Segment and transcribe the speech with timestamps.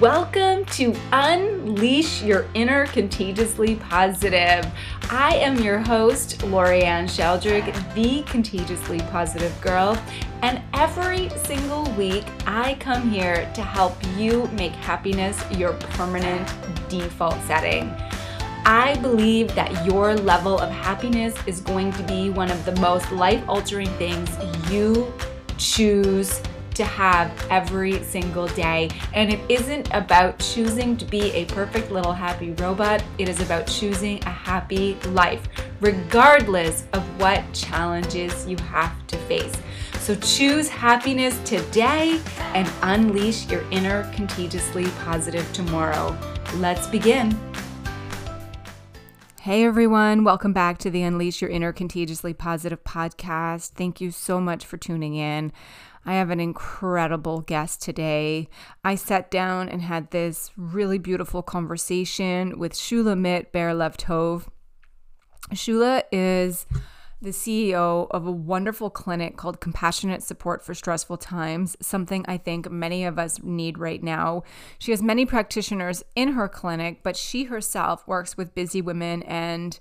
[0.00, 4.64] Welcome to Unleash Your Inner Contagiously Positive.
[5.10, 10.00] I am your host, Lorianne Sheldrick, the Contagiously Positive Girl,
[10.42, 16.48] and every single week I come here to help you make happiness your permanent
[16.88, 17.92] default setting.
[18.64, 23.10] I believe that your level of happiness is going to be one of the most
[23.10, 24.30] life altering things
[24.70, 25.12] you
[25.58, 26.40] choose
[26.74, 28.90] to have every single day.
[29.12, 33.66] And it isn't about choosing to be a perfect little happy robot, it is about
[33.66, 35.46] choosing a happy life,
[35.80, 39.54] regardless of what challenges you have to face.
[40.00, 46.16] So choose happiness today and unleash your inner contagiously positive tomorrow.
[46.56, 47.38] Let's begin.
[49.40, 53.72] Hey everyone, welcome back to the Unleash Your Inner Contagiously Positive podcast.
[53.72, 55.52] Thank you so much for tuning in.
[56.06, 58.48] I have an incredible guest today.
[58.84, 64.48] I sat down and had this really beautiful conversation with Shulamit Ber-Lev Tov.
[65.52, 66.66] Shula is
[67.24, 72.70] the CEO of a wonderful clinic called Compassionate Support for Stressful Times, something I think
[72.70, 74.42] many of us need right now.
[74.78, 79.78] She has many practitioners in her clinic, but she herself works with busy women and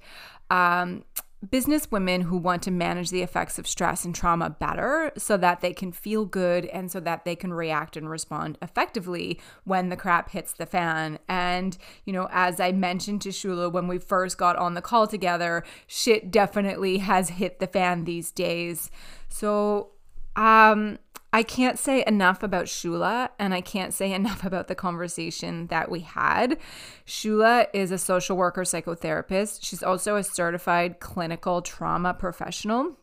[0.50, 1.03] um,
[1.49, 5.61] business women who want to manage the effects of stress and trauma better so that
[5.61, 9.97] they can feel good and so that they can react and respond effectively when the
[9.97, 11.19] crap hits the fan.
[11.27, 15.08] And, you know, as I mentioned to Shula when we first got on the call
[15.08, 18.89] together, shit definitely has hit the fan these days.
[19.28, 19.89] So,
[20.35, 20.97] um,
[21.34, 25.90] I can't say enough about Shula and I can't say enough about the conversation that
[25.90, 26.58] we had.
[27.06, 29.59] Shula is a social worker psychotherapist.
[29.64, 33.00] She's also a certified clinical trauma professional.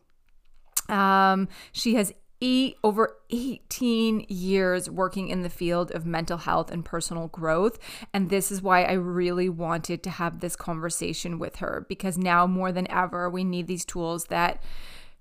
[0.87, 6.83] Um, she has eight, over 18 years working in the field of mental health and
[6.83, 7.77] personal growth.
[8.13, 12.47] And this is why I really wanted to have this conversation with her because now
[12.47, 14.63] more than ever, we need these tools that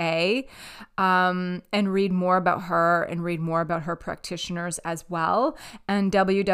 [0.99, 5.57] um, and read more about her and read more about her practitioners as well.
[5.89, 6.51] And www.shula.ca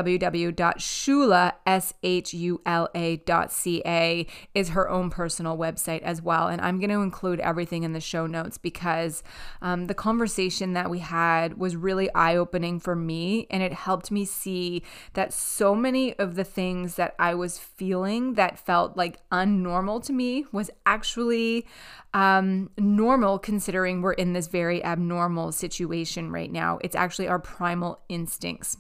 [4.55, 6.49] is her own personal website as well.
[6.49, 9.23] And I'm going to include everything in the show notes because
[9.61, 13.47] um, the conversation that we had was really eye opening for me.
[13.51, 14.83] And it helped me see
[15.15, 20.13] that so many of the things that I was feeling that felt like unnormal to
[20.13, 21.67] me was actually
[22.15, 26.79] um, normal considering we're in this very abnormal situation right now.
[26.83, 28.77] It's actually our primal instincts.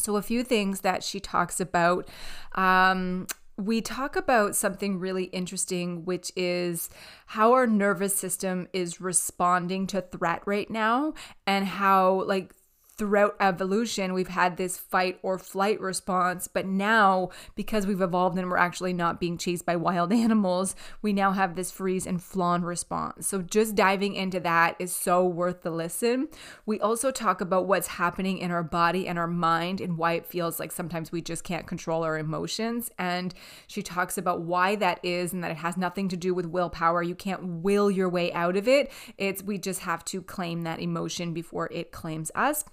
[0.00, 2.08] So, a few things that she talks about.
[2.54, 3.26] Um,
[3.56, 6.88] we talk about something really interesting, which is
[7.26, 11.14] how our nervous system is responding to threat right now,
[11.44, 12.54] and how, like,
[12.98, 16.48] throughout evolution, we've had this fight or flight response.
[16.48, 21.12] But now, because we've evolved and we're actually not being chased by wild animals, we
[21.12, 23.28] now have this freeze and fawn response.
[23.28, 26.28] So, just diving into that is so worth the listen.
[26.66, 30.26] We also talk about what's happening in our body and our mind and why it
[30.26, 32.90] feels like sometimes we just can't control our emotions.
[32.98, 33.32] And
[33.68, 37.02] she talks about why that is and that it has nothing to do with willpower.
[37.02, 38.90] You can't will your way out of it.
[39.16, 42.64] It's we just have to claim that emotion before it claims us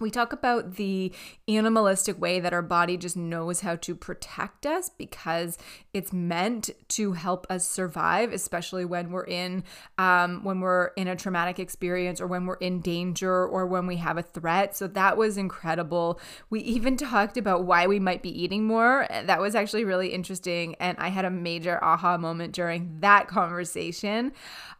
[0.00, 1.12] we talk about the
[1.46, 5.56] animalistic way that our body just knows how to protect us because
[5.92, 9.62] it's meant to help us survive especially when we're in
[9.98, 13.96] um, when we're in a traumatic experience or when we're in danger or when we
[13.96, 14.76] have a threat.
[14.76, 16.20] So that was incredible.
[16.50, 19.06] We even talked about why we might be eating more.
[19.10, 24.32] That was actually really interesting and i had a major aha moment during that conversation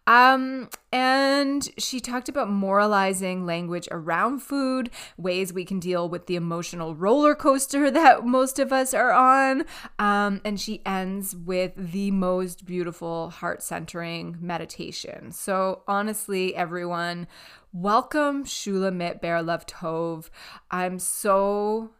[0.06, 6.37] um, and she talked about moralizing language around food, ways we can deal with the
[6.37, 9.65] emotional roller coaster that most of us are on.
[9.98, 15.33] Um, and she ends with the most beautiful, heart centering meditation.
[15.33, 17.27] So, honestly, everyone,
[17.72, 20.28] welcome Shulamit Ber-Lev Tov.
[20.71, 21.91] I'm so,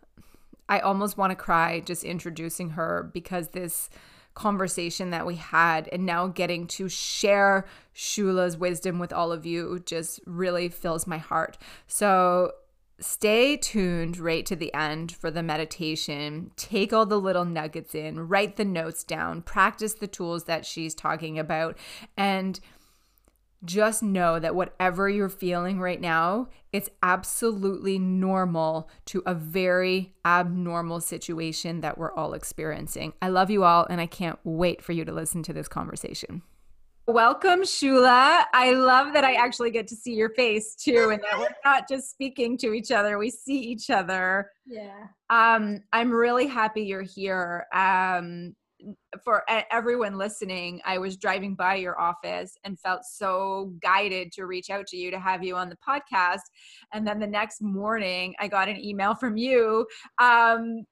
[0.68, 3.88] I almost want to cry just introducing her because this
[4.34, 9.81] conversation that we had and now getting to share Shula's wisdom with all of you
[9.86, 11.56] just really fills my heart.
[11.86, 12.52] So
[13.00, 16.50] stay tuned right to the end for the meditation.
[16.56, 20.94] Take all the little nuggets in, write the notes down, practice the tools that she's
[20.94, 21.78] talking about,
[22.16, 22.60] and
[23.64, 31.00] just know that whatever you're feeling right now, it's absolutely normal to a very abnormal
[31.00, 33.12] situation that we're all experiencing.
[33.22, 36.43] I love you all, and I can't wait for you to listen to this conversation.
[37.06, 38.44] Welcome, Shula.
[38.55, 41.87] I love that I actually get to see your face too, and that we're not
[41.87, 44.50] just speaking to each other, we see each other.
[44.64, 45.08] Yeah.
[45.28, 47.67] Um, I'm really happy you're here.
[47.75, 48.55] Um,
[49.25, 54.70] for everyone listening, I was driving by your office and felt so guided to reach
[54.70, 56.42] out to you to have you on the podcast.
[56.92, 59.86] And then the next morning, I got an email from you
[60.20, 60.84] um,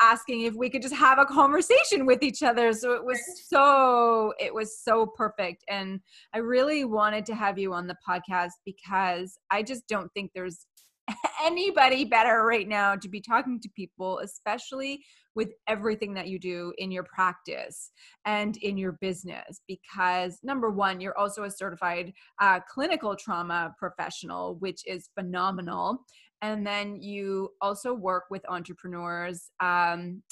[0.00, 2.72] asking if we could just have a conversation with each other.
[2.72, 6.00] So it was so it was so perfect, and
[6.34, 10.66] I really wanted to have you on the podcast because I just don't think there's
[11.44, 15.04] anybody better right now to be talking to people, especially
[15.34, 17.90] with everything that you do in your practice
[18.24, 19.62] and in your business.
[19.66, 26.04] Because number one, you're also a certified uh, clinical trauma professional, which is phenomenal.
[26.42, 29.50] And then you also work with entrepreneurs.
[29.60, 30.22] Um,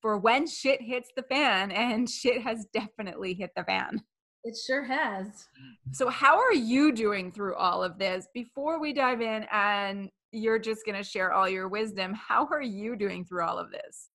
[0.00, 4.02] for when shit hits the fan, and shit has definitely hit the fan.
[4.44, 5.48] It sure has.
[5.92, 8.28] So, how are you doing through all of this?
[8.34, 12.60] Before we dive in and you're just going to share all your wisdom, how are
[12.60, 14.10] you doing through all of this?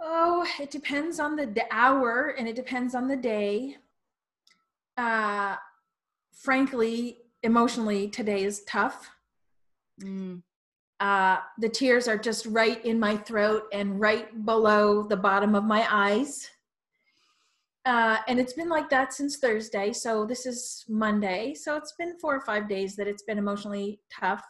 [0.00, 3.76] Oh, it depends on the hour and it depends on the day.
[4.96, 5.56] Uh,
[6.32, 9.10] frankly, emotionally, today is tough.
[10.00, 10.42] Mm.
[11.00, 15.64] Uh, the tears are just right in my throat and right below the bottom of
[15.64, 16.48] my eyes.
[17.84, 19.92] Uh, and it's been like that since Thursday.
[19.92, 21.54] So this is Monday.
[21.54, 24.44] So it's been four or five days that it's been emotionally tough.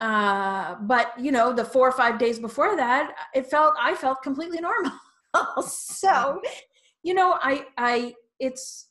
[0.00, 4.22] Uh, but you know, the four or five days before that, it felt I felt
[4.22, 4.92] completely normal.
[5.66, 6.40] so,
[7.02, 8.88] you know, I I it's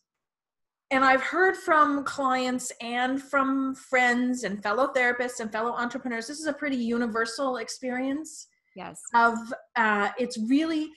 [0.92, 6.28] and I've heard from clients and from friends and fellow therapists and fellow entrepreneurs.
[6.28, 8.48] This is a pretty universal experience.
[8.76, 9.02] Yes.
[9.14, 9.38] Of
[9.76, 10.90] uh, it's really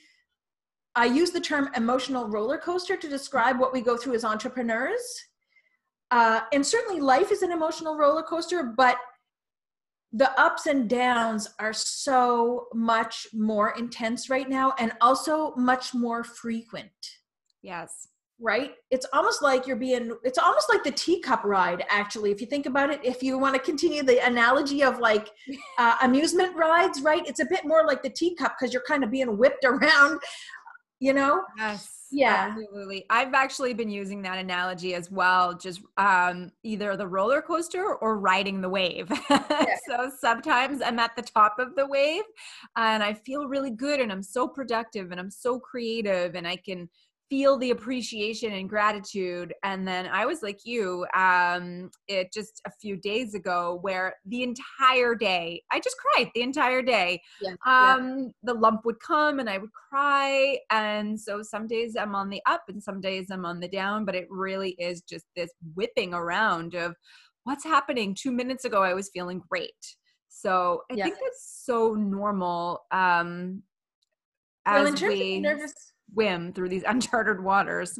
[0.96, 5.02] I use the term emotional roller coaster to describe what we go through as entrepreneurs.
[6.10, 8.96] Uh, and certainly life is an emotional roller coaster, but
[10.12, 16.22] the ups and downs are so much more intense right now and also much more
[16.22, 16.92] frequent.
[17.62, 18.06] Yes.
[18.38, 18.74] Right?
[18.92, 22.30] It's almost like you're being, it's almost like the teacup ride, actually.
[22.30, 25.30] If you think about it, if you want to continue the analogy of like
[25.78, 27.26] uh, amusement rides, right?
[27.26, 30.20] It's a bit more like the teacup because you're kind of being whipped around
[31.04, 31.42] you know?
[31.58, 31.90] Yes.
[32.10, 32.54] Yeah.
[32.56, 33.04] Absolutely.
[33.10, 38.18] I've actually been using that analogy as well, just um, either the roller coaster or
[38.18, 39.10] riding the wave.
[39.86, 42.22] So sometimes I'm at the top of the wave
[42.76, 46.56] and I feel really good and I'm so productive and I'm so creative and I
[46.56, 46.88] can
[47.30, 49.52] feel the appreciation and gratitude.
[49.62, 54.42] And then i was like you um it just a few days ago where the
[54.42, 57.20] entire day i just cried the entire day.
[57.40, 58.24] Yeah, um yeah.
[58.42, 60.58] the lump would come and i would cry.
[60.70, 64.04] And so some days i'm on the up and some days i'm on the down
[64.04, 66.94] but it really is just this whipping around of
[67.44, 68.14] what's happening.
[68.14, 69.72] 2 minutes ago i was feeling great.
[70.28, 71.04] So i yeah.
[71.04, 73.62] think that's so normal um
[74.66, 77.98] as well, in terms we, of nervous swim through these uncharted waters.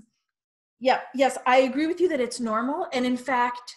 [0.80, 2.88] Yeah, yes, I agree with you that it's normal.
[2.92, 3.74] And in fact,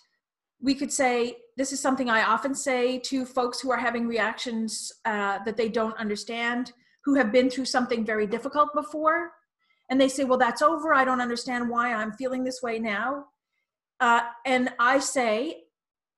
[0.59, 4.91] we could say this is something I often say to folks who are having reactions
[5.05, 6.73] uh, that they don't understand,
[7.05, 9.31] who have been through something very difficult before.
[9.89, 10.93] And they say, Well, that's over.
[10.93, 13.25] I don't understand why I'm feeling this way now.
[13.99, 15.63] Uh, and I say,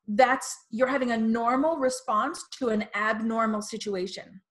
[0.09, 4.41] that's you're having a normal response to an abnormal situation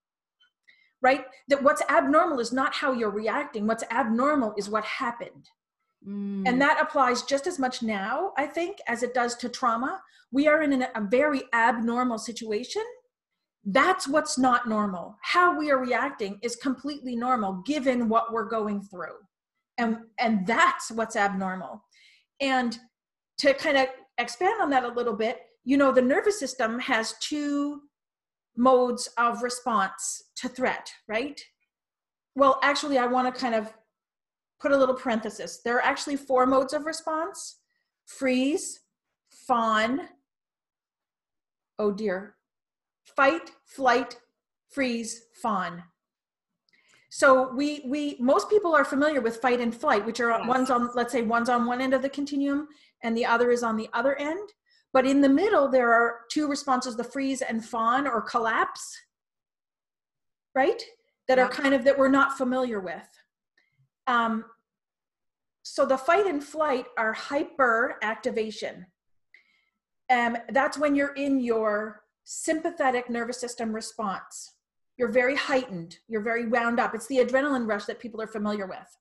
[1.02, 1.24] right?
[1.48, 3.66] That what's abnormal is not how you're reacting.
[3.66, 5.48] What's abnormal is what happened.
[6.06, 6.46] Mm.
[6.46, 10.00] And that applies just as much now, I think, as it does to trauma.
[10.30, 12.82] We are in an, a very abnormal situation.
[13.64, 15.16] That's what's not normal.
[15.22, 19.16] How we are reacting is completely normal given what we're going through.
[19.76, 21.82] And, and that's what's abnormal.
[22.40, 22.78] And
[23.38, 23.88] to kind of
[24.18, 27.82] expand on that a little bit, you know, the nervous system has two
[28.58, 31.40] modes of response to threat, right?
[32.34, 33.72] Well, actually, I want to kind of
[34.60, 35.60] put a little parenthesis.
[35.64, 37.56] There are actually four modes of response
[38.04, 38.80] freeze,
[39.30, 40.00] fawn,
[41.78, 42.36] oh dear,
[43.04, 44.18] fight, flight,
[44.68, 45.82] freeze, fawn.
[47.10, 50.48] So we we most people are familiar with fight and flight, which are yes.
[50.48, 52.68] one's on let's say one's on one end of the continuum
[53.02, 54.50] and the other is on the other end.
[54.92, 58.96] But in the middle, there are two responses the freeze and fawn or collapse,
[60.54, 60.82] right?
[61.28, 63.08] That are kind of that we're not familiar with.
[64.06, 64.44] Um,
[65.62, 68.86] so the fight and flight are hyper activation.
[70.10, 74.54] Um, that's when you're in your sympathetic nervous system response.
[74.96, 76.94] You're very heightened, you're very wound up.
[76.94, 78.96] It's the adrenaline rush that people are familiar with.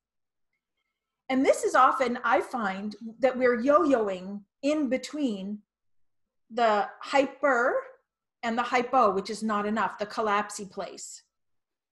[1.30, 5.60] And this is often, I find, that we're yo yoing in between
[6.52, 7.76] the hyper
[8.44, 11.24] and the hypo, which is not enough, the collapsy place.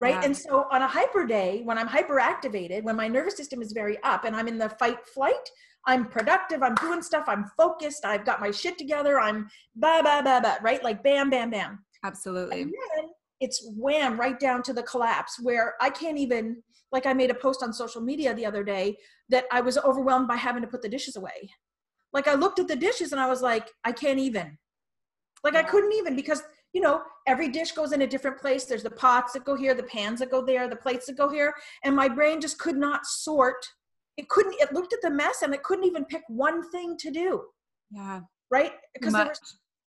[0.02, 0.16] Right.
[0.16, 0.22] Yeah.
[0.26, 3.72] And so on a hyper day, when I'm hyper activated, when my nervous system is
[3.72, 5.50] very up and I'm in the fight flight,
[5.88, 10.22] I'm productive, I'm doing stuff, I'm focused, I've got my shit together, I'm ba ba
[10.24, 10.84] ba ba, right?
[10.84, 11.80] Like bam, bam, bam.
[12.04, 12.64] Absolutely.
[12.64, 13.10] And then
[13.40, 17.36] it's wham right down to the collapse where I can't even like I made a
[17.36, 18.98] post on social media the other day
[19.30, 21.50] that I was overwhelmed by having to put the dishes away.
[22.16, 24.58] Like I looked at the dishes and I was like, I can't even.
[25.44, 26.42] Like I couldn't even because
[26.74, 28.64] you know every dish goes in a different place.
[28.64, 31.30] There's the pots that go here, the pans that go there, the plates that go
[31.30, 31.54] here,
[31.84, 33.64] and my brain just could not sort.
[34.18, 34.56] It couldn't.
[34.60, 37.44] It looked at the mess and it couldn't even pick one thing to do.
[37.92, 38.22] Yeah.
[38.50, 38.72] Right.
[38.94, 39.14] Because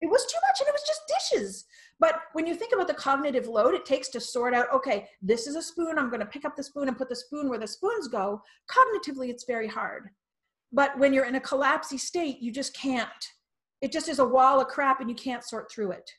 [0.01, 1.65] it was too much and it was just dishes
[1.99, 5.47] but when you think about the cognitive load it takes to sort out okay this
[5.47, 7.57] is a spoon i'm going to pick up the spoon and put the spoon where
[7.57, 10.09] the spoons go cognitively it's very hard
[10.75, 13.31] but when you're in a collapsy state you just can't
[13.81, 16.09] it just is a wall of crap and you can't sort through it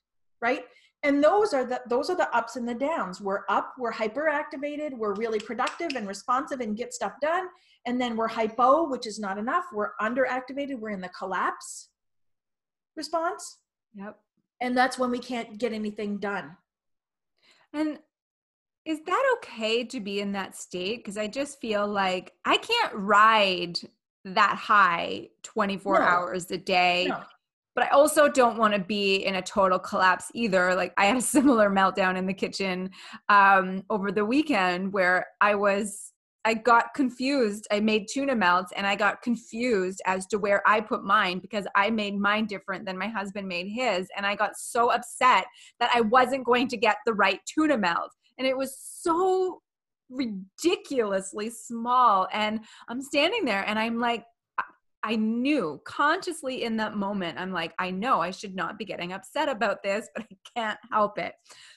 [0.40, 0.64] right?
[1.02, 3.20] And those are the those are the ups and the downs.
[3.20, 7.46] We're up we're hyper activated we're really productive and responsive and get stuff done.
[7.86, 9.64] And then we're hypo which is not enough.
[9.72, 11.90] We're under activated we're in the collapse
[12.96, 13.58] response.
[13.94, 14.18] Yep.
[14.60, 16.56] And that's when we can't get anything done.
[17.72, 17.98] And
[18.84, 20.98] is that okay to be in that state?
[20.98, 23.78] Because i just feel like i can't ride
[24.34, 26.04] that high 24 no.
[26.04, 27.22] hours a day no
[27.76, 30.74] but I also don't want to be in a total collapse either.
[30.74, 32.90] Like I had a similar meltdown in the kitchen
[33.28, 36.12] um, over the weekend where I was,
[36.46, 37.66] I got confused.
[37.70, 41.66] I made tuna melts and I got confused as to where I put mine because
[41.76, 44.08] I made mine different than my husband made his.
[44.16, 45.44] And I got so upset
[45.78, 48.10] that I wasn't going to get the right tuna melt.
[48.38, 49.60] And it was so
[50.10, 52.28] ridiculously small.
[52.32, 54.24] And I'm standing there and I'm like,
[55.02, 59.12] I knew consciously in that moment, I'm like, I know I should not be getting
[59.12, 61.34] upset about this, but I can't help it.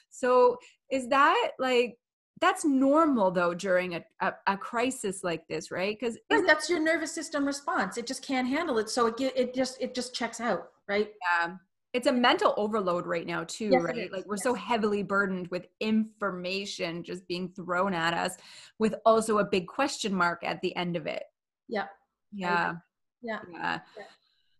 [0.08, 0.58] So,
[0.90, 1.96] is that like,
[2.40, 5.96] that's normal though during a, a, a crisis like this, right?
[5.98, 7.98] Because right, that's your nervous system response.
[7.98, 8.90] It just can't handle it.
[8.90, 11.10] So it, it just, it just checks out, right?
[11.38, 11.54] Yeah
[11.92, 14.12] it's a mental overload right now too yes, right?
[14.12, 14.44] like we're yes.
[14.44, 18.36] so heavily burdened with information just being thrown at us
[18.78, 21.24] with also a big question mark at the end of it.
[21.68, 21.86] Yeah.
[22.32, 22.74] yeah.
[23.22, 23.40] Yeah.
[23.52, 23.78] yeah.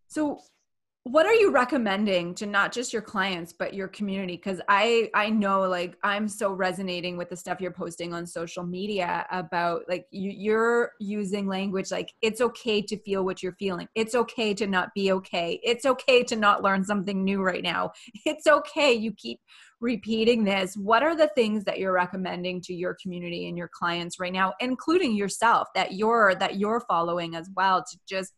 [0.08, 0.40] So
[1.04, 4.36] what are you recommending to not just your clients but your community?
[4.36, 8.62] Because i i know like i'm so resonating with the stuff you're posting on social
[8.64, 13.88] media about like you, you're using language like it's okay to feel what you're feeling.
[13.94, 15.58] It's okay to not be okay.
[15.62, 17.92] It's okay to not learn something new right now.
[18.26, 18.92] It's okay.
[18.92, 19.40] You keep
[19.80, 20.76] repeating this.
[20.76, 24.52] What are the things that you're recommending to your community and your clients right now
[24.60, 28.34] including yourself that you're that you're following as well to just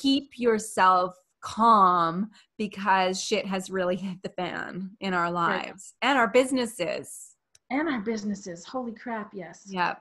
[0.00, 6.28] keep yourself calm because shit has really hit the fan in our lives and our
[6.28, 7.34] businesses.
[7.70, 8.64] And our businesses.
[8.64, 9.64] Holy crap, yes.
[9.66, 9.96] Yeah.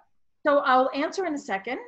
[0.46, 1.80] So I'll answer in a second.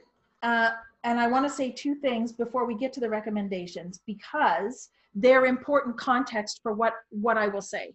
[0.41, 0.71] Uh,
[1.03, 5.45] and I want to say two things before we get to the recommendations because they're
[5.45, 7.93] important context for what, what I will say.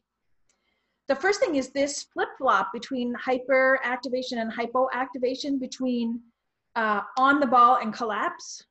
[1.08, 6.20] The first thing is this flip flop between hyperactivation and hypoactivation, between
[6.76, 8.64] uh, on the ball and collapse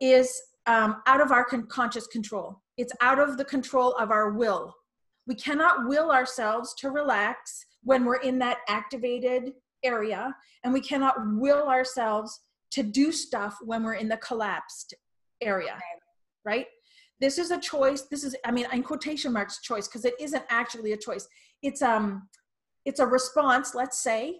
[0.00, 2.60] is um, out of our con- conscious control.
[2.76, 4.74] It's out of the control of our will.
[5.26, 9.52] We cannot will ourselves to relax when we're in that activated
[9.82, 12.40] area, and we cannot will ourselves
[12.72, 14.94] to do stuff when we're in the collapsed
[15.40, 15.78] area,
[16.44, 16.66] right?
[17.20, 18.02] This is a choice.
[18.02, 21.28] This is, I mean, in quotation marks, choice because it isn't actually a choice.
[21.62, 22.28] It's um,
[22.86, 24.36] it's a response, let's say,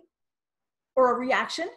[0.97, 1.69] or a reaction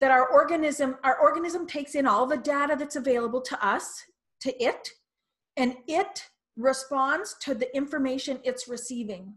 [0.00, 4.02] that our organism our organism takes in all the data that's available to us
[4.40, 4.88] to it
[5.56, 6.24] and it
[6.56, 9.34] responds to the information it's receiving.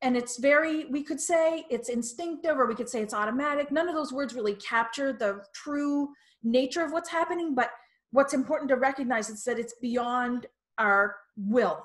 [0.00, 3.72] And it's very we could say it's instinctive or we could say it's automatic.
[3.72, 6.10] None of those words really capture the true
[6.42, 7.70] nature of what's happening but
[8.12, 10.46] what's important to recognize is that it's beyond
[10.78, 11.84] our will.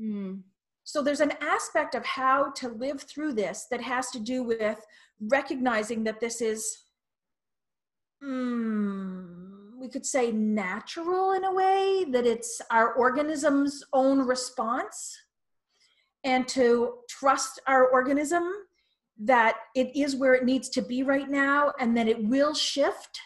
[0.00, 0.40] Mm.
[0.84, 4.78] so there's an aspect of how to live through this that has to do with
[5.28, 6.81] recognizing that this is
[8.24, 15.16] mm, we could say natural in a way that it's our organism's own response.
[16.24, 18.44] And to trust our organism
[19.18, 23.20] that it is where it needs to be right now and that it will shift.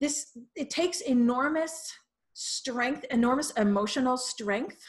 [0.00, 1.92] This it takes enormous
[2.34, 4.84] strength enormous emotional strength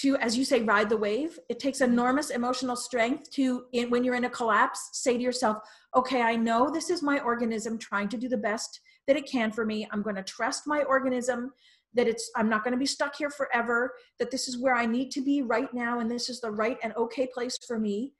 [0.00, 1.38] to as you say ride the wave.
[1.48, 5.58] It takes enormous emotional strength to in, when you're in a collapse say to yourself
[5.96, 9.50] okay i know this is my organism trying to do the best that it can
[9.50, 9.88] for me.
[9.90, 11.52] I'm going to trust my organism
[11.94, 14.84] that it's i'm not going to be stuck here forever that this is where i
[14.84, 18.12] need to be right now and this is the right and okay place for me.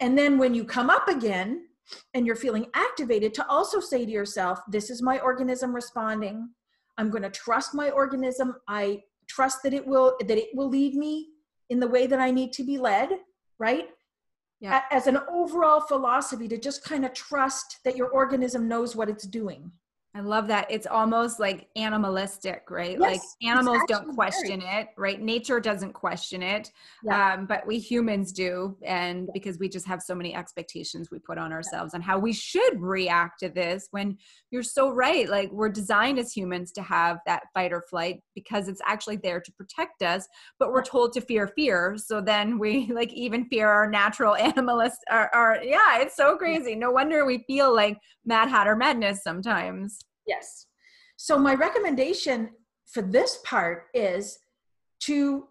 [0.00, 1.66] And then when you come up again
[2.14, 6.48] and you're feeling activated to also say to yourself this is my organism responding.
[6.96, 8.56] I'm going to trust my organism.
[8.68, 11.28] I trust that it will that it will lead me
[11.70, 13.10] in the way that i need to be led
[13.58, 13.88] right
[14.60, 14.82] yeah.
[14.90, 19.26] as an overall philosophy to just kind of trust that your organism knows what it's
[19.26, 19.70] doing
[20.16, 20.68] I love that.
[20.70, 22.96] It's almost like animalistic, right?
[23.00, 24.82] Yes, like animals don't question very.
[24.82, 25.20] it, right?
[25.20, 26.70] Nature doesn't question it,
[27.02, 27.34] yeah.
[27.34, 28.76] um, but we humans do.
[28.84, 31.96] And because we just have so many expectations we put on ourselves yeah.
[31.96, 34.16] and how we should react to this when
[34.52, 35.28] you're so right.
[35.28, 39.40] Like we're designed as humans to have that fight or flight because it's actually there
[39.40, 40.28] to protect us,
[40.60, 41.96] but we're told to fear fear.
[41.98, 46.76] So then we like even fear our natural animalist, our, our yeah, it's so crazy.
[46.76, 50.03] No wonder we feel like Mad Hatter madness sometimes.
[50.26, 50.66] Yes.
[51.16, 52.50] So my recommendation
[52.86, 54.38] for this part is
[55.00, 55.48] to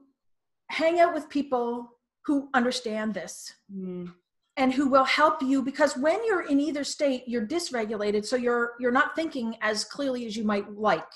[0.69, 1.91] hang out with people
[2.25, 4.11] who understand this mm.
[4.57, 8.73] and who will help you because when you're in either state you're dysregulated so you're
[8.79, 11.11] you're not thinking as clearly as you might like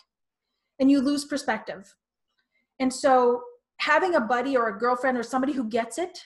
[0.79, 1.95] and you lose perspective
[2.79, 3.41] and so
[3.77, 6.19] having a buddy or a girlfriend or somebody who gets it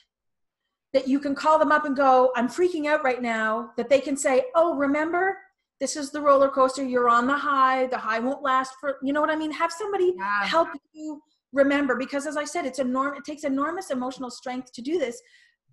[0.94, 4.02] that you can call them up and go i'm freaking out right now that they
[4.02, 5.38] can say oh remember
[5.82, 9.12] this is the roller coaster you're on the high the high won't last for you
[9.12, 9.52] know what i mean?
[9.52, 10.46] Have somebody yeah.
[10.46, 11.22] help you
[11.52, 15.22] remember because as i said it's enormous it takes enormous emotional strength to do this.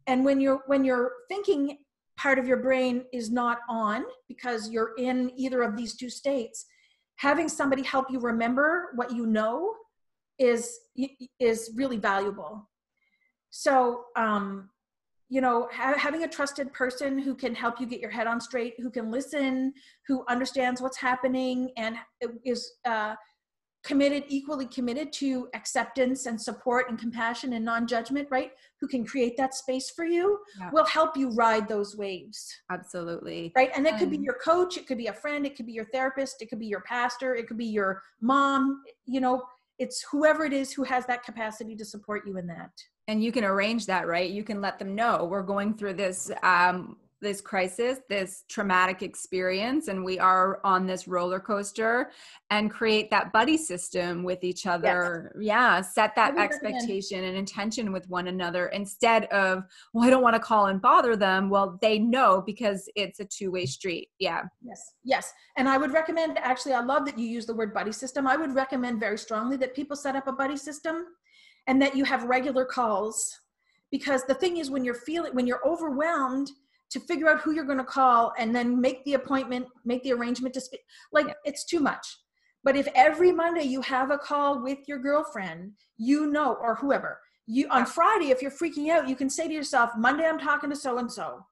[0.09, 1.79] And when you're when you're thinking
[2.17, 6.65] part of your brain is not on because you're in either of these two states
[7.17, 9.75] having somebody help you remember what you know
[10.39, 10.79] is
[11.39, 12.69] is really valuable.
[13.51, 14.71] So um
[15.29, 18.41] you know ha- having a trusted person who can help you get your head on
[18.41, 19.73] straight who can listen
[20.07, 21.97] who understands what's happening and
[22.45, 23.15] is uh,
[23.85, 28.51] committed equally committed to acceptance and support and compassion and non-judgment right?
[28.81, 30.71] Who can create that space for you yeah.
[30.73, 32.53] will help you ride those waves.
[32.71, 33.53] Absolutely.
[33.57, 33.71] Right?
[33.75, 35.73] And it um, could be your coach it could be a friend it could be
[35.73, 39.43] your therapist it could be your pastor it could be your mom you know
[39.79, 42.73] it's whoever it is who has that capacity to support you in that
[43.09, 44.31] and you can arrange that right?
[44.31, 49.89] You can let them know we're going through this um, this crisis this traumatic experience
[49.89, 52.11] and we are on this roller coaster
[52.51, 55.33] and create that buddy system with each other.
[55.35, 55.45] Yes.
[55.45, 60.37] yeah set that expectation and intention with one another instead of well i don't want
[60.37, 61.51] to call and bother them.
[61.51, 64.11] Well they know because it's a two-way street.
[64.21, 64.43] Yeah.
[64.63, 64.93] Yes.
[65.03, 65.33] Yes.
[65.57, 68.29] And i would recommend actually i love that you use the word buddy system.
[68.29, 71.07] I would recommend very strongly that people set up a buddy system
[71.69, 73.39] and that you have regular calls.
[73.93, 76.51] Because the thing is when you're feeling when you're overwhelmed
[76.91, 80.13] to figure out who you're going to call and then make the appointment make the
[80.13, 80.81] arrangement to speak
[81.13, 81.35] like yeah.
[81.45, 82.07] it's too much.
[82.65, 87.21] But if every monday you have a call with your girlfriend you know or whoever
[87.47, 90.69] you on friday if you're freaking out you can say to yourself monday i'm talking
[90.71, 91.45] to so and so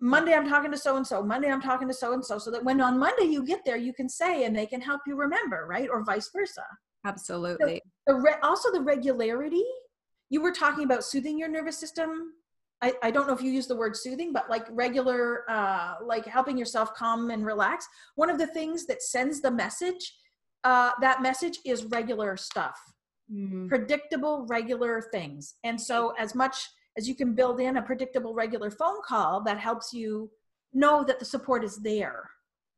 [0.00, 2.50] monday i'm talking to so and so monday i'm talking to so and so so
[2.50, 5.14] that when on monday you get there you can say and they can help you
[5.14, 5.88] remember right?
[5.90, 6.64] Or vice versa
[7.04, 7.82] Absolutely.
[8.08, 9.64] So the re- also the regularity.
[10.30, 12.32] You were talking about soothing your nervous system.
[12.82, 16.26] I, I don't know if you use the word soothing, but like regular, uh, like
[16.26, 17.86] helping yourself calm and relax.
[18.16, 20.14] One of the things that sends the message,
[20.64, 22.78] uh, that message is regular stuff,
[23.32, 23.68] mm-hmm.
[23.68, 25.54] predictable, regular things.
[25.62, 26.56] And so, as much
[26.96, 30.30] as you can build in a predictable, regular phone call, that helps you
[30.72, 32.30] know that the support is there.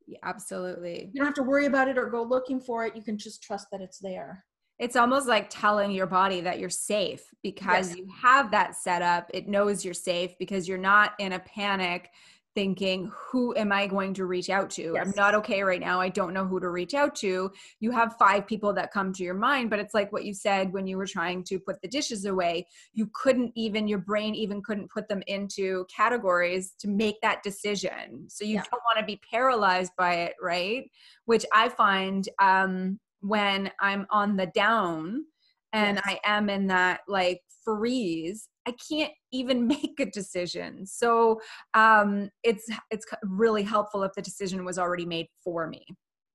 [0.07, 1.11] Yeah, absolutely.
[1.13, 2.95] You don't have to worry about it or go looking for it.
[2.95, 4.45] You can just trust that it's there.
[4.79, 7.97] It's almost like telling your body that you're safe because yes.
[7.97, 9.31] you have that set up.
[9.33, 12.11] It knows you're safe because you're not in a panic
[12.57, 14.93] thinking, who am I going to reach out to?
[14.95, 15.07] Yes.
[15.07, 16.01] I'm not okay right now.
[16.01, 17.53] I don't know who to reach out to.
[17.81, 20.73] You have five people that come to your mind, but it's like what you said
[20.73, 22.67] when you were trying to put the dishes away.
[22.95, 28.25] You couldn't even, your brain even couldn't put them into categories to make that decision.
[28.29, 28.65] So you yeah.
[28.71, 30.91] don't want to be paralyzed by it, right?
[31.27, 35.27] Which I find um, when I'm on the down
[35.75, 36.05] and yes.
[36.07, 40.87] I am in that like freeze I can't even make a decision.
[40.87, 41.41] So
[41.75, 45.85] um, it's it's really helpful if the decision was already made for me.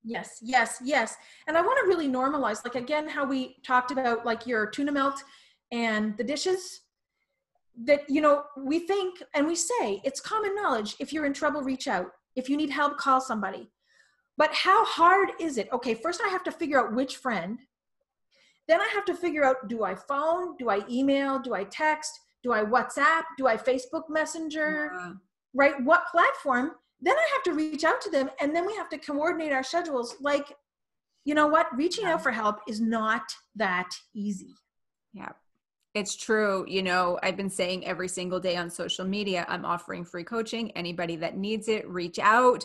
[0.04, 1.16] Yes, yes, yes.
[1.48, 4.92] And I want to really normalize, like again, how we talked about like your tuna
[4.92, 5.22] melt
[5.72, 6.82] and the dishes.
[7.86, 10.96] That you know, we think and we say it's common knowledge.
[11.00, 12.08] If you're in trouble, reach out.
[12.36, 13.70] If you need help, call somebody.
[14.38, 17.60] but how hard is it okay first i have to figure out which friend
[18.68, 20.56] then i have to figure out do i phone?
[20.58, 21.40] Do i email?
[21.40, 22.12] Do i text?
[22.44, 23.24] Do i whatsapp?
[23.38, 24.92] Do i facebook messenger?
[24.94, 25.12] Yeah.
[25.54, 25.76] right?
[25.84, 26.72] What platform?
[27.02, 29.64] Then i have to reach out to them and then we have to coordinate our
[29.64, 30.16] schedules.
[30.22, 30.54] Like
[31.24, 31.68] you know what?
[31.76, 32.14] Reaching yeah.
[32.14, 33.24] out for help is not
[33.56, 34.56] that easy.
[35.14, 35.32] Yeah
[35.94, 36.66] it's true.
[36.70, 40.72] You know, I've been saying every single day on social media, I'm offering free coaching.
[40.72, 42.64] Anybody that needs it, reach out.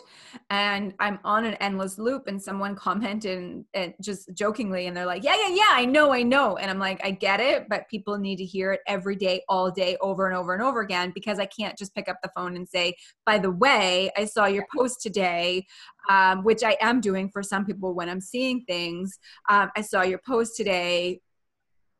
[0.49, 2.27] And I'm on an endless loop.
[2.27, 6.13] And someone commented and, and, just jokingly, and they're like, Yeah, yeah, yeah, I know,
[6.13, 6.55] I know.
[6.55, 9.71] And I'm like, I get it, but people need to hear it every day, all
[9.71, 12.55] day, over and over and over again, because I can't just pick up the phone
[12.55, 15.65] and say, By the way, I saw your post today.
[16.09, 19.19] Um, which I am doing for some people when I'm seeing things.
[19.49, 21.19] Um, I saw your post today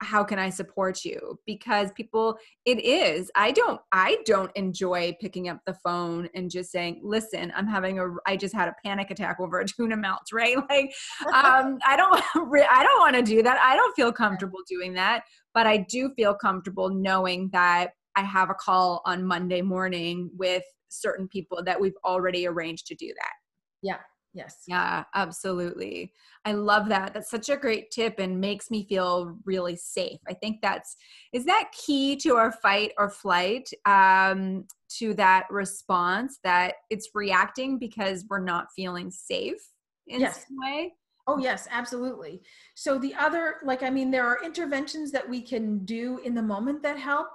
[0.02, 1.40] how can i support you?
[1.46, 6.72] Because people it is i don't i don't enjoy picking up the phone and just
[6.72, 10.22] saying listen i'm having a i just had a panic attack over a tuna melt
[10.32, 10.58] right?
[10.70, 10.94] Like
[11.34, 13.60] um i don't i don't want to do that.
[13.62, 18.50] I don't feel comfortable doing that but i do feel comfortable knowing that i have
[18.50, 23.34] a call on monday morning with certain people that we've already arranged to do that.
[23.82, 23.98] Yeah
[24.38, 24.66] Yes.
[24.68, 26.14] Yeah, absolutely.
[26.46, 27.12] I love that.
[27.12, 30.20] That's such a great tip and makes me feel really safe.
[30.28, 30.96] I think that's
[31.34, 34.66] is that key to our fight or flight um
[35.00, 39.72] to that response that it's reacting because we're not feeling safe
[40.06, 40.46] in yes.
[40.48, 40.94] some way.
[41.26, 42.44] Oh yes, absolutely.
[42.76, 46.44] So the other like I mean there are interventions that we can do in the
[46.44, 47.30] moment that help.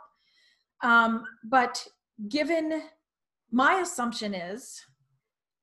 [0.85, 1.85] Um but
[2.29, 2.85] given
[3.51, 4.81] my assumption is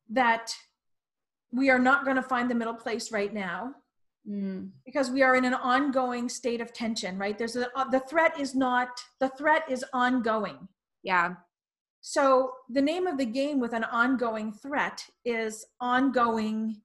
[0.09, 0.53] that
[1.51, 3.73] we are not going to find the middle place right now
[4.27, 4.69] mm.
[4.85, 7.37] because we are in an ongoing state of tension right?
[7.37, 10.67] There's a uh, the threat is not the threat is ongoing.
[11.03, 11.35] Yeah.
[12.01, 16.81] So the name of the game with an ongoing threat is ongoing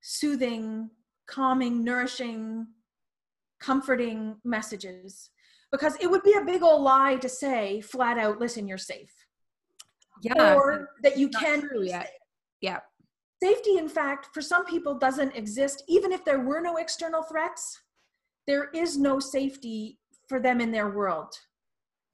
[0.00, 0.90] soothing
[1.26, 2.66] calming nourishing
[3.60, 5.30] comforting messages.
[5.72, 9.12] Because it would be a big old lie to say flat out listen you're safe.
[10.22, 10.54] Yeah.
[10.54, 12.10] Or that you can true yet.
[12.60, 12.80] yeah
[13.42, 15.82] Safety, in fact, for some people doesn't exist.
[15.88, 17.78] Even if there were no external threats,
[18.46, 21.34] there is no safety for them in their world,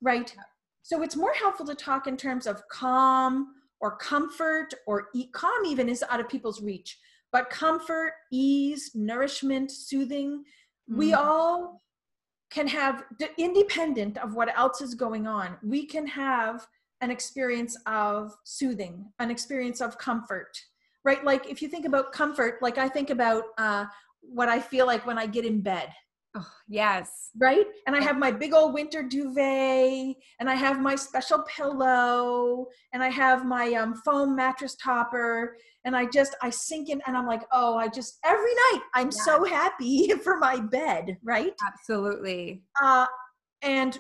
[0.01, 0.35] right?
[0.83, 5.65] So it's more helpful to talk in terms of calm or comfort or e- calm
[5.67, 6.99] even is out of people's reach,
[7.31, 10.99] but comfort, ease, nourishment, soothing, mm-hmm.
[10.99, 11.83] we all
[12.51, 13.05] can have
[13.39, 15.57] independent of what else is going on.
[15.63, 16.67] We can have
[17.01, 20.57] an experience of soothing, an experience of comfort,
[21.05, 21.25] right?
[21.25, 23.87] Like if you think about comfort, like I think about uh,
[24.21, 25.93] what I feel like when I get in bed.
[26.35, 27.31] Oh, yes.
[27.39, 27.67] Right?
[27.87, 33.03] And I have my big old winter duvet, and I have my special pillow, and
[33.03, 37.27] I have my um, foam mattress topper, and I just, I sink in, and I'm
[37.27, 39.25] like, oh, I just, every night, I'm yes.
[39.25, 41.53] so happy for my bed, right?
[41.67, 42.63] Absolutely.
[42.83, 43.07] Uh,
[43.61, 43.99] and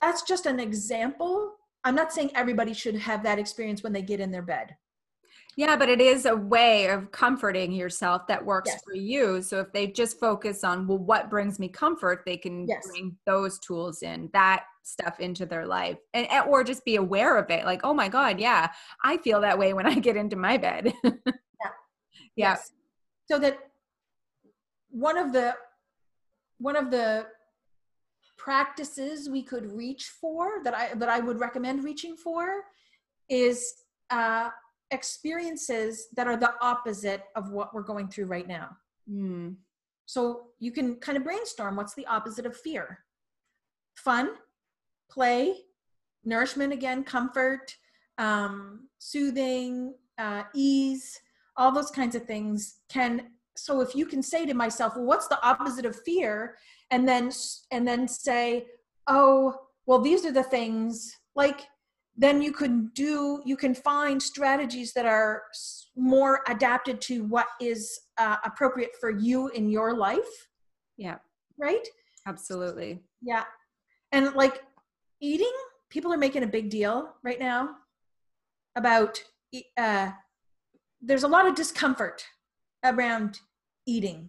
[0.00, 1.52] that's just an example.
[1.84, 4.74] I'm not saying everybody should have that experience when they get in their bed.
[5.56, 8.82] Yeah, but it is a way of comforting yourself that works yes.
[8.84, 9.40] for you.
[9.42, 12.86] So if they just focus on, well, what brings me comfort, they can yes.
[12.86, 17.50] bring those tools in, that stuff into their life, and or just be aware of
[17.50, 17.64] it.
[17.64, 18.70] Like, oh my God, yeah,
[19.02, 20.92] I feel that way when I get into my bed.
[21.04, 21.10] yeah.
[21.26, 21.70] yeah.
[22.36, 22.72] Yes.
[23.30, 23.58] So that
[24.90, 25.54] one of the
[26.58, 27.26] one of the
[28.36, 32.64] practices we could reach for that I that I would recommend reaching for
[33.28, 33.74] is
[34.10, 34.50] uh,
[34.94, 38.70] experiences that are the opposite of what we're going through right now.
[39.10, 39.56] Mm.
[40.06, 43.00] So you can kind of brainstorm what's the opposite of fear?
[43.96, 44.30] Fun,
[45.10, 45.54] play,
[46.24, 47.74] nourishment again, comfort,
[48.18, 51.20] um, soothing, uh, ease,
[51.56, 53.28] all those kinds of things can.
[53.56, 56.56] So if you can say to myself, well, what's the opposite of fear?
[56.90, 57.30] And then,
[57.70, 58.66] and then say,
[59.06, 59.54] oh,
[59.86, 61.66] well, these are the things like
[62.16, 65.42] then you can do you can find strategies that are
[65.96, 70.48] more adapted to what is uh, appropriate for you in your life.
[70.96, 71.16] Yeah.
[71.58, 71.86] Right?
[72.26, 73.00] Absolutely.
[73.22, 73.44] Yeah.
[74.12, 74.62] And like
[75.20, 75.52] eating
[75.90, 77.70] people are making a big deal right now
[78.76, 79.22] about
[79.76, 80.10] uh,
[81.00, 82.24] there's a lot of discomfort
[82.84, 83.40] around
[83.86, 84.28] eating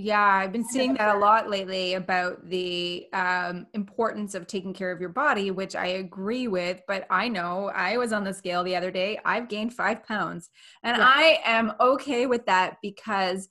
[0.00, 4.90] yeah, I've been seeing that a lot lately about the um, importance of taking care
[4.90, 6.80] of your body, which I agree with.
[6.88, 9.18] But I know I was on the scale the other day.
[9.24, 10.48] I've gained five pounds,
[10.82, 11.04] and yeah.
[11.06, 13.48] I am okay with that because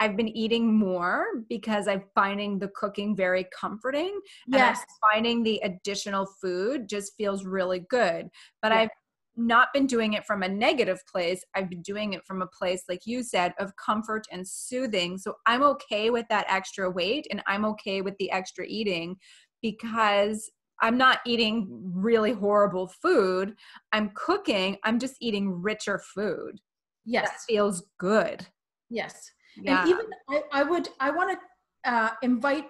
[0.00, 4.18] I've been eating more because I'm finding the cooking very comforting.
[4.48, 8.28] Yes, finding the additional food just feels really good.
[8.60, 8.78] But yeah.
[8.80, 8.90] I've
[9.36, 11.42] not been doing it from a negative place.
[11.54, 15.18] I've been doing it from a place, like you said, of comfort and soothing.
[15.18, 19.16] So I'm okay with that extra weight and I'm okay with the extra eating
[19.62, 20.50] because
[20.82, 23.54] I'm not eating really horrible food.
[23.92, 26.60] I'm cooking, I'm just eating richer food.
[27.04, 27.30] Yes.
[27.30, 28.46] That feels good.
[28.90, 29.30] Yes.
[29.56, 29.82] Yeah.
[29.82, 31.38] And even I, I would, I want
[31.84, 32.66] to uh, invite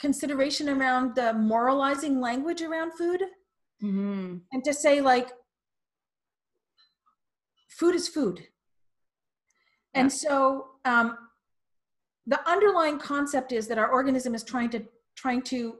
[0.00, 3.22] consideration around the moralizing language around food
[3.82, 4.36] mm-hmm.
[4.52, 5.30] and to say like
[7.68, 8.40] food is food.
[9.94, 10.02] Yeah.
[10.02, 11.16] and so um,
[12.26, 14.84] the underlying concept is that our organism is trying to
[15.16, 15.76] trying to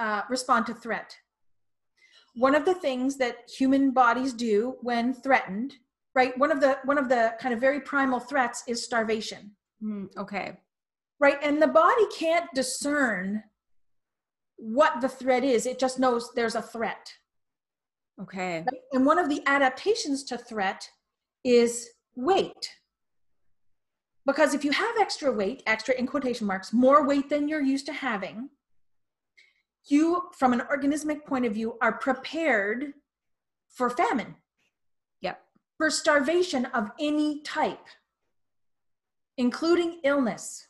[0.00, 1.16] uh, respond to threat.
[2.36, 5.74] One of the things that human bodies do when threatened
[6.14, 9.52] right one of the one of the kind of very primal threats is starvation.
[9.82, 10.58] Mm, okay.
[11.20, 13.44] Right and the body can't discern
[14.56, 15.66] what the threat is.
[15.66, 17.12] It just knows there's a threat
[18.22, 18.64] okay.
[18.92, 20.88] And one of the adaptations to threat
[21.44, 22.70] is weight.
[24.26, 27.86] Because if you have extra weight extra in quotation marks more weight than you're used
[27.86, 28.48] to having
[29.86, 32.94] you from an organismic point of view are prepared
[33.68, 34.34] for famine.
[35.20, 35.40] Yep.
[35.76, 37.86] For starvation of any type
[39.36, 40.68] including illness.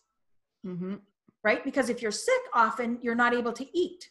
[0.67, 0.95] Mm-hmm.
[1.43, 1.63] Right?
[1.63, 4.09] Because if you're sick, often you're not able to eat.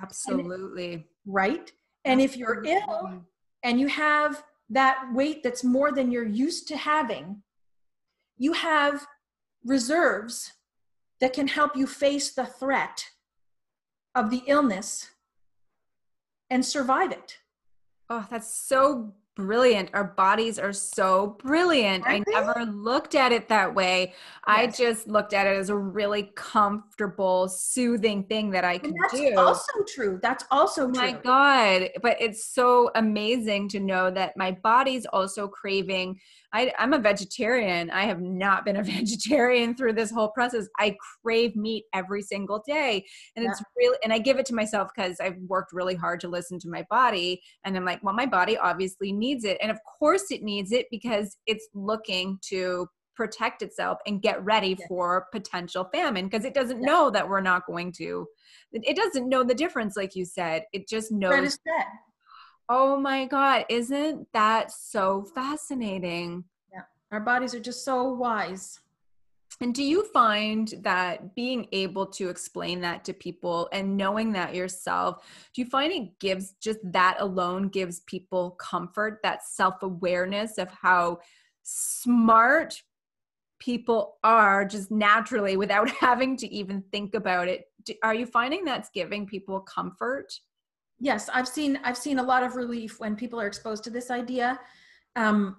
[0.00, 1.06] Absolutely.
[1.26, 1.72] Right?
[2.04, 3.22] And if you're ill
[3.62, 7.42] and you have that weight that's more than you're used to having,
[8.38, 9.06] you have
[9.64, 10.52] reserves
[11.20, 13.06] that can help you face the threat
[14.14, 15.10] of the illness
[16.50, 17.38] and survive it.
[18.10, 19.90] Oh, that's so brilliant.
[19.94, 22.04] Our bodies are so brilliant.
[22.06, 24.08] I never looked at it that way.
[24.08, 24.14] Yes.
[24.44, 29.14] I just looked at it as a really comfortable, soothing thing that I can that's
[29.14, 29.30] do.
[29.30, 30.18] That's also true.
[30.22, 31.00] That's also true.
[31.00, 31.88] My God.
[32.02, 36.20] But it's so amazing to know that my body's also craving
[36.52, 37.90] I, am a vegetarian.
[37.90, 40.68] I have not been a vegetarian through this whole process.
[40.78, 43.04] I crave meat every single day.
[43.36, 43.50] And yeah.
[43.50, 46.58] it's really, and I give it to myself because I've worked really hard to listen
[46.60, 47.40] to my body.
[47.64, 49.58] And I'm like, well, my body obviously needs it.
[49.62, 54.76] And of course it needs it because it's looking to protect itself and get ready
[54.78, 54.86] yeah.
[54.88, 56.86] for potential famine because it doesn't yeah.
[56.86, 58.26] know that we're not going to.
[58.72, 60.64] It doesn't know the difference, like you said.
[60.72, 61.58] It just knows.
[62.68, 66.44] Oh my God, isn't that so fascinating?
[66.72, 68.80] Yeah, our bodies are just so wise.
[69.60, 74.54] And do you find that being able to explain that to people and knowing that
[74.54, 80.58] yourself, do you find it gives just that alone gives people comfort, that self awareness
[80.58, 81.18] of how
[81.62, 82.82] smart
[83.60, 87.66] people are just naturally without having to even think about it?
[88.02, 90.32] Are you finding that's giving people comfort?
[91.02, 94.10] Yes i've seen i've seen a lot of relief when people are exposed to this
[94.10, 94.58] idea.
[95.16, 95.56] Um,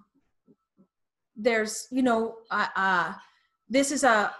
[1.35, 3.13] there's you know uh, uh,
[3.69, 4.33] this is a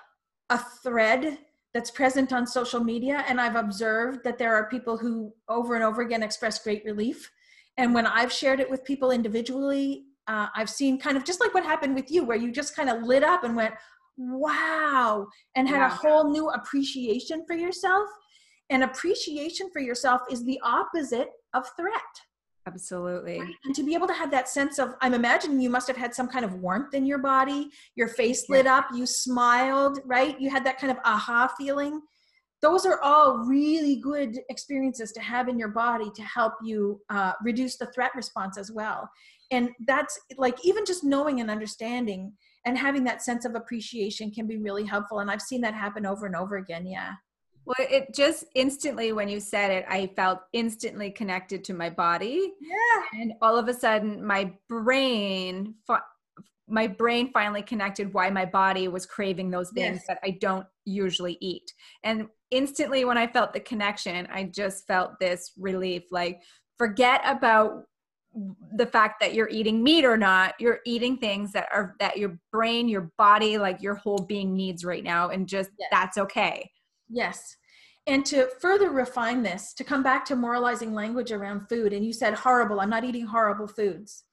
[0.49, 1.37] a thread
[1.73, 5.83] that's present on social media and i've observed that there are people who over and
[5.83, 7.29] over again express great relief.
[7.77, 11.53] And when i've shared it with people individually uh, i've seen kind of just like
[11.53, 13.73] what happened with you where you just kind of lit up and went
[14.17, 15.87] wow and had yeah.
[15.87, 18.07] a whole new appreciation for yourself
[18.69, 22.01] and appreciation for yourself is the opposite of threat.
[22.65, 23.39] Absolutely.
[23.41, 23.55] Right?
[23.65, 26.15] And to be able to have that sense of, I'm imagining you must have had
[26.15, 30.39] some kind of warmth in your body, your face lit up, you smiled, right?
[30.39, 32.01] You had that kind of aha feeling.
[32.61, 37.33] Those are all really good experiences to have in your body to help you uh,
[37.43, 39.09] reduce the threat response as well.
[39.51, 42.31] And that's like even just knowing and understanding
[42.65, 45.19] and having that sense of appreciation can be really helpful.
[45.19, 46.85] And I've seen that happen over and over again.
[46.87, 47.11] Yeah.
[47.65, 52.53] Well, it just instantly, when you said it, I felt instantly connected to my body.
[52.59, 53.21] Yeah.
[53.21, 55.75] And all of a sudden, my brain,
[56.67, 60.07] my brain finally connected why my body was craving those things yes.
[60.07, 61.71] that I don't usually eat.
[62.03, 66.41] And instantly, when I felt the connection, I just felt this relief like,
[66.77, 67.83] forget about
[68.75, 72.39] the fact that you're eating meat or not you're eating things that are that your
[72.51, 75.87] brain your body like your whole being needs right now and just yes.
[75.91, 76.67] that's okay
[77.09, 77.55] Yes.
[78.05, 82.11] And to further refine this, to come back to moralizing language around food, and you
[82.11, 84.25] said horrible, I'm not eating horrible foods.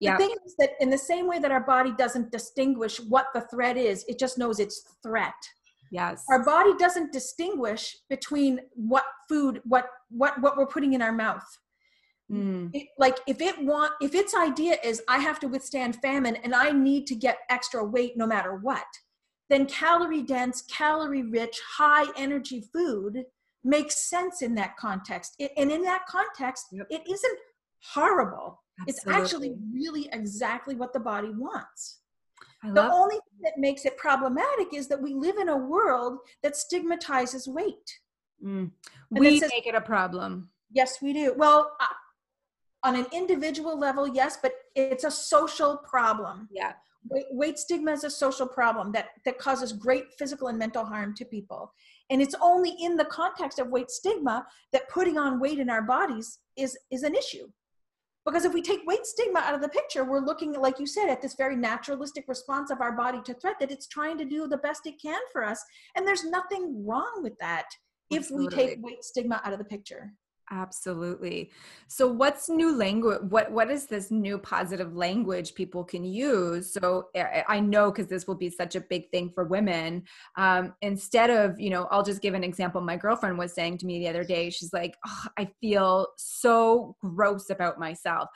[0.00, 0.16] Yeah.
[0.16, 3.42] The thing is that in the same way that our body doesn't distinguish what the
[3.42, 5.34] threat is, it just knows it's threat.
[5.90, 6.24] Yes.
[6.28, 11.46] Our body doesn't distinguish between what food, what what what we're putting in our mouth.
[12.30, 12.70] Mm.
[12.74, 16.54] It, like if it want if its idea is I have to withstand famine and
[16.54, 18.86] I need to get extra weight no matter what,
[19.48, 23.24] then calorie dense, calorie rich, high energy food
[23.64, 25.34] makes sense in that context.
[25.38, 26.86] It, and in that context, Yep.
[26.90, 27.38] it isn't
[27.94, 28.62] horrible.
[28.86, 32.00] It's actually really exactly what the body wants.
[32.62, 36.18] I The only thing that makes it problematic is that we live in a world
[36.42, 38.00] that stigmatizes weight.
[38.44, 38.72] Mm.
[39.10, 40.50] We says- make it a problem.
[40.70, 41.32] Yes, we do.
[41.34, 41.86] Well, uh,
[42.82, 46.48] on an individual level, yes, but it's a social problem.
[46.52, 46.74] Yeah.
[47.08, 51.14] Weight, weight stigma is a social problem that, that causes great physical and mental harm
[51.16, 51.72] to people.
[52.10, 55.82] And it's only in the context of weight stigma that putting on weight in our
[55.82, 57.48] bodies is, is an issue.
[58.24, 61.08] Because if we take weight stigma out of the picture, we're looking, like you said,
[61.08, 64.48] at this very naturalistic response of our body to threat that it's trying to do
[64.48, 65.62] the best it can for us.
[65.94, 67.66] And there's nothing wrong with that
[68.10, 70.12] if we take weight stigma out of the picture.
[70.50, 71.50] Absolutely.
[71.88, 76.72] So what's new language what what is this new positive language people can use?
[76.72, 77.08] So
[77.48, 80.04] I know cuz this will be such a big thing for women.
[80.36, 83.86] Um instead of, you know, I'll just give an example my girlfriend was saying to
[83.86, 84.50] me the other day.
[84.50, 88.28] She's like, oh, I feel so gross about myself.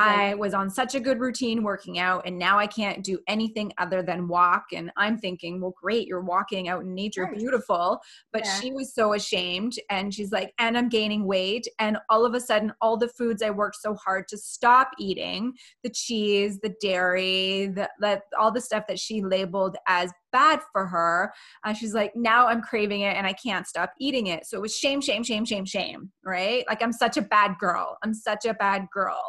[0.00, 0.30] Right.
[0.30, 3.72] I was on such a good routine working out and now I can't do anything
[3.78, 7.36] other than walk and I'm thinking, well great, you're walking out in nature, Right.
[7.36, 8.00] beautiful
[8.32, 8.60] but Yeah.
[8.60, 12.40] she was so ashamed and she's like and i'm gaining weight and all of a
[12.40, 17.66] sudden all the foods i worked so hard to stop eating the cheese the dairy
[17.66, 21.32] the, the all the stuff that she labeled as bad for her
[21.64, 24.46] uh, she's like now i'm craving it and i can't stop eating it.
[24.46, 26.64] So it was shame shame shame shame shame right?
[26.68, 27.96] Like i'm such a bad girl.
[28.02, 29.20] I'm such a bad girl.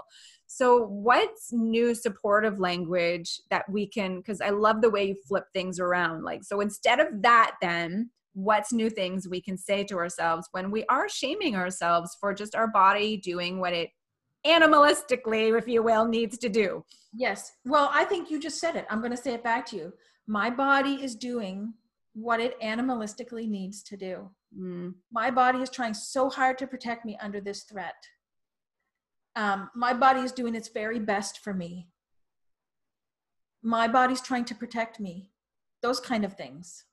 [0.48, 5.46] So what's new supportive language that we can because i love the way you flip
[5.54, 9.98] things around like so instead of that then what's new things we can say to
[9.98, 13.90] ourselves when we are shaming ourselves for just our body doing what it
[14.46, 17.54] animalistically if you will needs to do Yes.
[17.66, 18.86] Well, I think you just said it.
[18.90, 19.94] I'm going to say it back to you.
[20.28, 21.74] My body is doing
[22.14, 24.30] what it animalistically needs to do.
[24.58, 27.96] Mm, My body is trying so hard to protect me under this threat.
[29.36, 31.88] Um, my body is doing its very best for me.
[33.62, 35.32] My body's trying to protect me.
[35.82, 36.86] Those kind of things.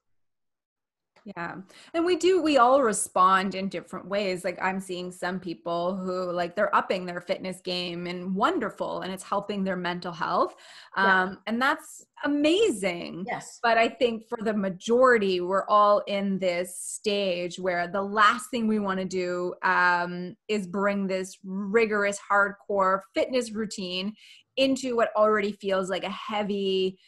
[1.36, 1.56] Yeah
[1.94, 6.30] and we do we all respond in different ways like i'm seeing some people who
[6.30, 10.54] like they're upping their fitness game and wonderful and it's helping their mental health
[10.96, 11.22] Yeah.
[11.22, 13.58] um and that's amazing Yes.
[13.62, 18.66] but I think for the majority, we're all in this stage where the last thing
[18.66, 24.14] we want to do um, is bring this rigorous, hardcore fitness routine
[24.56, 26.98] into what already feels like a heavy,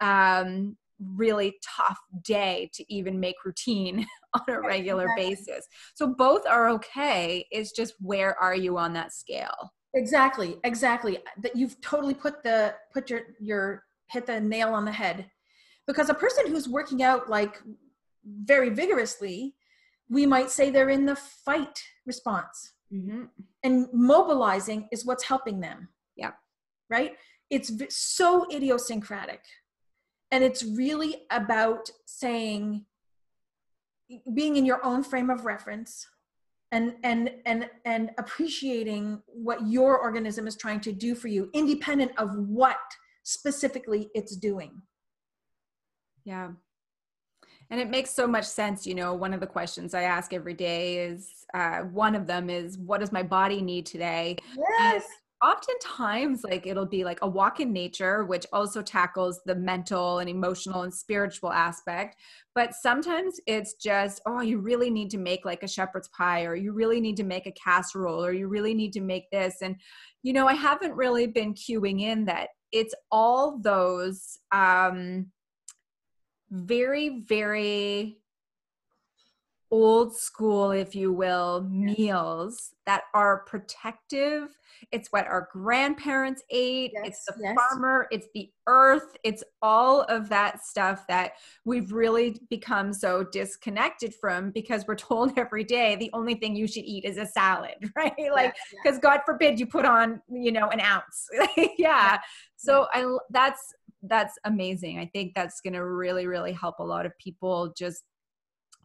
[0.00, 0.76] um,
[1.14, 5.66] really tough day to even make routine on a regular basis.
[5.94, 7.46] So both are okay.
[7.50, 9.72] It's just where are you on that scale?
[9.94, 10.56] Exactly.
[10.64, 11.18] Exactly.
[11.42, 15.30] That you've totally put the put your your hit the nail on the head.
[15.86, 17.60] Because a person who's working out like
[18.24, 19.54] very vigorously,
[20.08, 22.72] we might say they're in the fight response.
[22.92, 23.24] Mm-hmm.
[23.64, 25.88] and mobilizing is what's helping them.
[26.16, 26.32] Yeah.
[26.88, 27.12] Right?
[27.50, 29.40] It's so idiosyncratic.
[30.30, 32.86] And it's really about saying
[34.34, 36.06] being in your own frame of reference
[36.72, 42.12] and and and and appreciating what your organism is trying to do for you independent
[42.18, 42.76] of what
[43.22, 44.82] specifically it's doing.
[46.24, 46.50] Yeah.
[47.70, 48.86] And it makes so much sense.
[48.86, 52.50] You know, one of the questions I ask every day is uh, one of them
[52.50, 54.36] is, what does my body need today?
[54.78, 55.06] Yes.
[55.44, 60.30] Oftentimes, like it'll be like a walk in nature, which also tackles the mental and
[60.30, 62.16] emotional and spiritual aspect.
[62.54, 66.54] But sometimes it's just, oh, you really need to make like a shepherd's pie, or
[66.54, 69.56] you really need to make a casserole, or you really need to make this.
[69.60, 69.76] And,
[70.22, 75.26] you know, I haven't really been cueing in that it's all those um,
[76.50, 78.18] very, very
[79.74, 84.56] old school, if you will, meals that are protective.
[84.92, 86.92] It's what our grandparents ate.
[86.94, 87.56] it's the yes.
[87.56, 91.32] farmer, it's the earth, it's all of that stuff that
[91.64, 96.68] we've really become so disconnected from because we're told every day the only thing you
[96.68, 98.14] should eat is a salad, right?
[98.32, 101.28] Like, because God forbid you put on, you know, an ounce.
[101.78, 102.18] yeah.
[102.54, 105.00] So I that's that's amazing.
[105.00, 108.04] I think that's going to really really help a lot of people just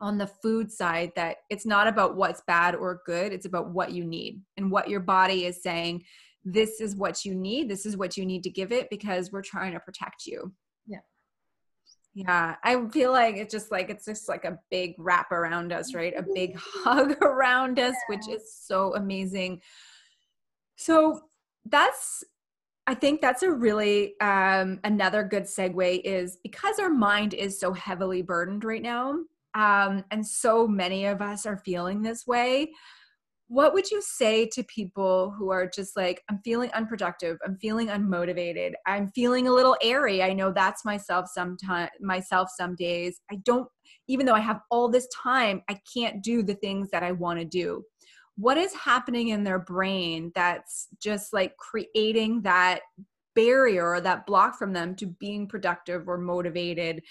[0.02, 3.92] on the food side that it's not about what's bad or good, it's about what
[3.92, 6.04] you need and what your body is saying
[6.46, 9.42] this is what you need, this is what you need to give it because we're
[9.42, 10.54] trying to protect you.
[10.88, 11.00] Yeah.
[12.14, 15.94] Yeah, I feel like it's just like it's just like a big wrap around us,
[15.94, 16.14] right?
[16.18, 19.62] A big hug around us, which is so amazing.
[20.76, 21.22] So
[21.66, 22.24] that's
[22.88, 27.74] I think that's a really um, another good segue is because our mind is so
[27.74, 29.20] heavily burdened right now.
[29.56, 32.72] Um, and so many of us are feeling this way
[33.48, 37.88] what would you say to people who are just like i'm feeling unproductive i'm feeling
[37.88, 43.36] unmotivated i'm feeling a little airy i know that's myself sometimes myself some days i
[43.44, 43.68] don't
[44.08, 47.40] even though i have all this time i can't do the things that i want
[47.40, 47.84] to do.
[48.38, 52.82] What is happening in their brain that's just like creating that
[53.36, 57.02] barrier or that block from them to being productive or motivated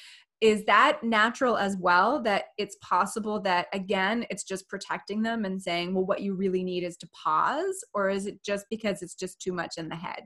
[0.41, 5.61] is that natural as well that it's possible that again it's just protecting them and
[5.61, 9.15] saying well what you really need is to pause or is it just because it's
[9.15, 10.23] just too much in the head?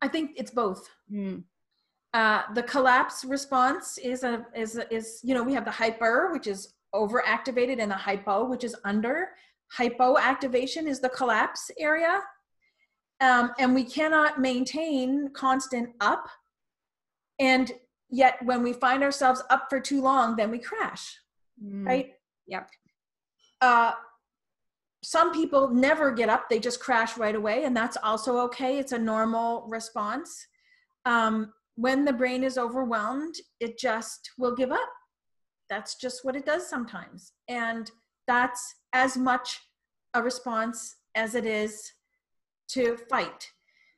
[0.00, 0.88] I think it's both.
[1.12, 1.44] Mm.
[2.14, 6.30] uh, the collapse response is a is a, is you know we have the hyper
[6.32, 9.28] which is overactivated and the hypo which is under.
[9.78, 12.20] Hypoactivation is the collapse area.
[13.20, 16.26] Um, and we cannot maintain constant up.
[17.38, 17.72] And
[18.12, 21.16] yet when we find ourselves up for too long then we crash
[21.62, 21.86] mm.
[21.86, 22.12] right?
[22.46, 22.68] Yep.
[23.60, 23.92] Uh,
[25.04, 26.48] some people never get up.
[26.48, 28.78] They just crash right away and that's also okay.
[28.78, 30.46] It's a normal response.
[31.04, 34.92] Um, when the brain is overwhelmed it just will give up.
[35.70, 37.32] That's just what it does sometimes.
[37.48, 37.90] And
[38.26, 39.58] that's as much
[40.14, 41.92] a response as it is
[42.68, 43.48] to fight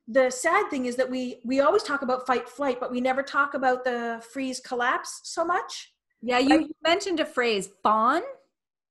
[0.09, 3.23] the sad thing is that we we always talk about fight flight but we never
[3.23, 5.93] talk about the freeze collapse so much.
[6.21, 8.23] Yeah you mentioned a phrase fawn?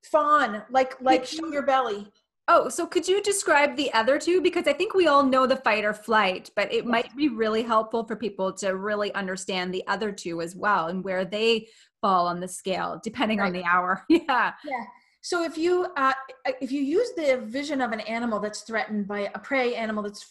[0.03, 2.07] Fawn like like show your belly.
[2.47, 4.41] Oh so could you describe the other two?
[4.41, 6.85] Because i think we all know the fight or flight but it yes.
[6.85, 11.03] might be really helpful for people to really understand the other two as well and
[11.03, 11.67] where they
[12.01, 13.47] fall on the scale depending right.
[13.47, 14.03] on the hour.
[14.09, 14.53] Yeah.
[14.65, 14.83] Yeah.
[15.21, 16.13] So if you uh,
[16.59, 20.29] if you use the vision of an animal that's threatened by a prey animal that's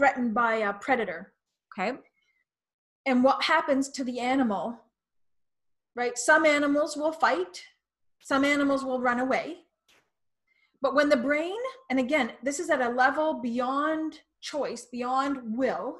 [0.00, 1.34] threatened by a predator.
[1.78, 1.98] Okay.
[3.04, 4.80] And what happens to the animal,
[5.94, 6.16] right?
[6.16, 7.62] Some animals will fight,
[8.22, 9.58] some animals will run away.
[10.80, 11.58] But when the brain,
[11.90, 15.98] and again, this is at a level beyond choice, beyond will,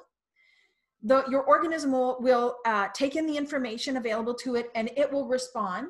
[1.02, 5.12] the, your organism will, will uh, take in the information available to it and it
[5.12, 5.88] will respond.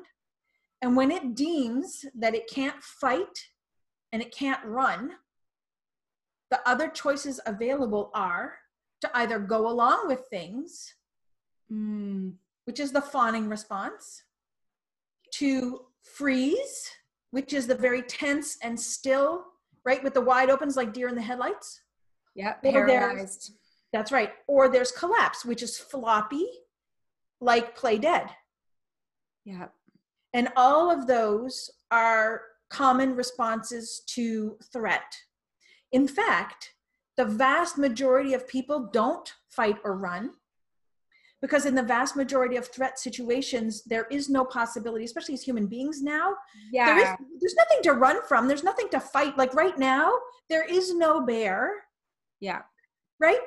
[0.81, 3.47] And when it deems that it can't fight
[4.11, 5.11] and it can't run,
[6.51, 8.53] the other choices available are
[8.99, 10.93] to either go along with things,
[11.71, 12.33] mm.
[12.65, 14.23] which is the fawning response,
[15.35, 16.89] to freeze,
[17.31, 19.45] which is the very tense and still,
[19.85, 21.81] right, with the wide opens like deer in the headlights.
[22.35, 23.53] Yeah, paralyzed.
[23.93, 24.31] That's right.
[24.47, 26.47] Or there's collapse, which is floppy,
[27.39, 28.27] like play dead.
[29.45, 29.67] Yeah.
[30.33, 35.03] And all of those are common responses to threat.
[35.91, 36.73] In fact,
[37.17, 40.31] the vast majority of people don't fight or run
[41.41, 45.65] because in the vast majority of threat situations there is no possibility especially as human
[45.65, 46.35] beings now
[46.71, 48.47] yeah there is, there's nothing to run from.
[48.47, 49.37] There's nothing to fight.
[49.37, 50.13] Like right now
[50.49, 51.73] there is no bear.
[52.39, 52.61] Yeah.
[53.19, 53.39] Right?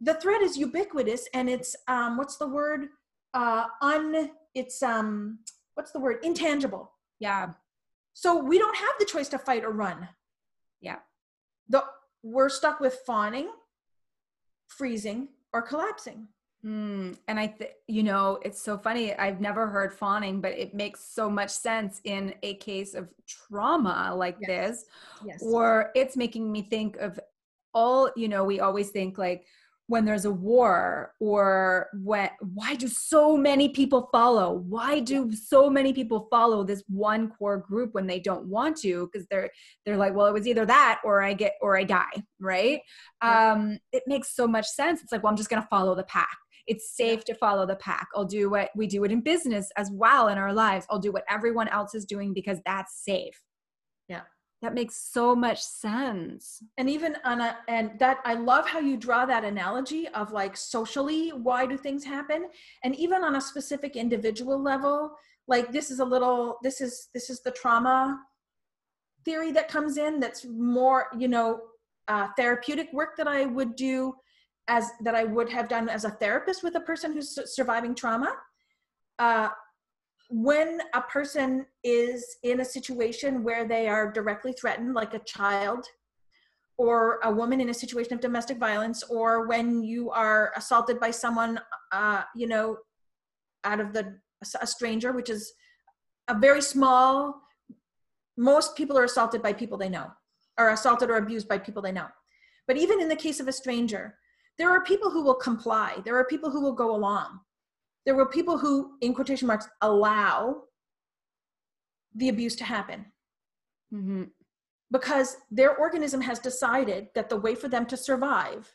[0.00, 2.88] The threat is ubiquitous and it's um what's the word?
[3.34, 5.40] Uh un it's um
[5.74, 6.18] what's the word?
[6.22, 6.92] Intangible.
[7.18, 7.50] Yeah.
[8.14, 10.08] So we don't have the choice to fight or run.
[10.80, 10.98] Yeah
[11.70, 11.82] the
[12.22, 13.48] we're stuck with fawning,
[14.66, 16.28] freezing, or collapsing.
[16.64, 19.14] Mm, and I, th- you know, it's so funny.
[19.14, 24.12] I've never heard fawning, but it makes so much sense in a case of trauma
[24.14, 24.48] like yes.
[24.48, 24.84] this.
[25.24, 25.42] Yes.
[25.42, 27.18] Or it's making me think of
[27.72, 29.46] all, you know, we always think like,
[29.90, 34.52] when there's a war or when why do so many people follow?
[34.52, 39.10] Why do so many people follow this one core group when they don't want to?
[39.12, 39.50] Because they're
[39.84, 42.80] they're like well it was either that or i get or i die right?
[43.22, 43.52] Yeah.
[43.52, 45.02] um it makes so much sense.
[45.02, 46.36] It's like well i'm just going to follow the pack.
[46.68, 48.06] It's safe to follow the pack.
[48.14, 50.86] I'll do what we do it in business as well in our lives.
[50.88, 53.42] I'll do what everyone else is doing because that's safe
[54.62, 56.62] that makes so much sense.
[56.76, 60.56] And even on a, and that, I love how you draw that analogy of like
[60.56, 62.48] socially, why do things happen?
[62.84, 65.12] And even on a specific individual level,
[65.48, 68.20] like this is a little, this is, this is the trauma
[69.24, 71.60] theory that comes in that's more, you know,
[72.08, 74.14] uh, therapeutic work that I would do
[74.68, 78.34] as, that I would have done as a therapist with a person who's surviving trauma.
[79.18, 79.48] Uh,
[80.30, 85.84] when a person is in a situation where they are directly threatened, like a child
[86.78, 91.10] or a woman in a situation of domestic violence, or when you are assaulted by
[91.10, 91.60] someone,
[91.92, 92.78] uh, you know,
[93.64, 94.18] out of the
[94.62, 95.52] a stranger, which is
[96.28, 97.42] a very small.
[98.38, 100.10] Most people are assaulted by people they know,
[100.58, 102.06] or assaulted or abused by people they know.
[102.68, 104.14] But even in the case of a stranger,
[104.58, 105.96] there are people who will comply.
[106.04, 107.40] There are people who will go along
[108.06, 110.62] there were people who in quotation marks allow
[112.14, 113.06] the abuse to happen.
[113.92, 114.24] Mm-hmm.
[114.90, 118.72] Because their organism has decided that the way for them to survive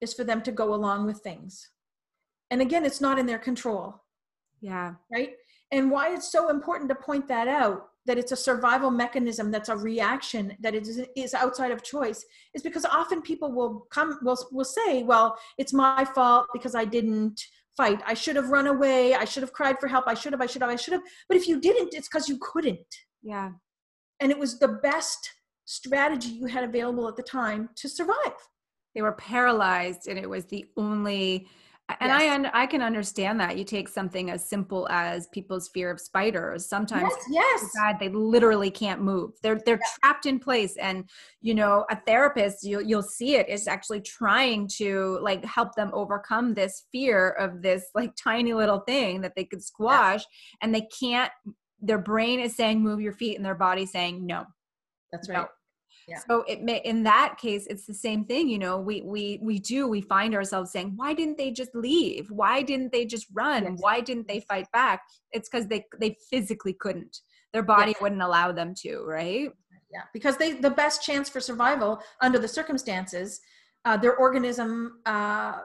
[0.00, 1.70] is for them to go along with things.
[2.50, 4.02] And again, it's not in their control.
[4.60, 4.94] Yeah.
[5.12, 5.30] Right.
[5.72, 9.68] And why it's so important to point that out that it's a survival mechanism that's
[9.68, 14.18] a reaction that it is, is outside of choice is because often people will come
[14.22, 17.40] will, will say well it's my fault because i didn't
[17.80, 18.00] fight.
[18.06, 19.14] I should have run away.
[19.14, 20.04] I should have cried for help.
[20.06, 21.02] I should have i should have i should have.
[21.28, 22.92] But if you didn't it's because you couldn't.
[23.22, 23.50] Yeah.
[24.20, 25.30] And it was the best
[25.64, 28.38] strategy you had available at the time to survive.
[28.94, 31.48] They were paralyzed and it was the only
[32.00, 32.22] and yes.
[32.22, 33.56] I un- I can understand that.
[33.56, 36.68] You take something as simple as people's fear of spiders.
[36.68, 37.70] Sometimes yes, yes.
[37.76, 39.32] God, they literally can't move.
[39.42, 39.98] They're they're yes.
[40.00, 40.76] trapped in place.
[40.76, 41.08] And
[41.40, 45.90] you know, a therapist, you'll you'll see it is actually trying to like help them
[45.92, 50.24] overcome this fear of this like tiny little thing that they could squash,
[50.62, 51.32] and they can't.
[51.80, 54.44] Their brain is saying move your feet, and their body saying no.
[55.12, 55.38] That's right.
[55.38, 55.48] No
[56.10, 56.18] yeah.
[56.28, 59.58] so it may in that case it's the same thing you know we we we
[59.58, 62.30] do we find ourselves saying why didn't they just leave?
[62.30, 63.64] Why didn't they just run?
[63.64, 63.78] Yes.
[63.80, 65.02] why didn't they fight back?
[65.32, 67.18] It's because they they physically couldn't.
[67.52, 68.00] Their body yes.
[68.00, 69.50] wouldn't allow them to right?
[69.92, 73.40] Yeah because they the best chance for survival under the circumstances
[73.84, 75.60] uh, their organism uh,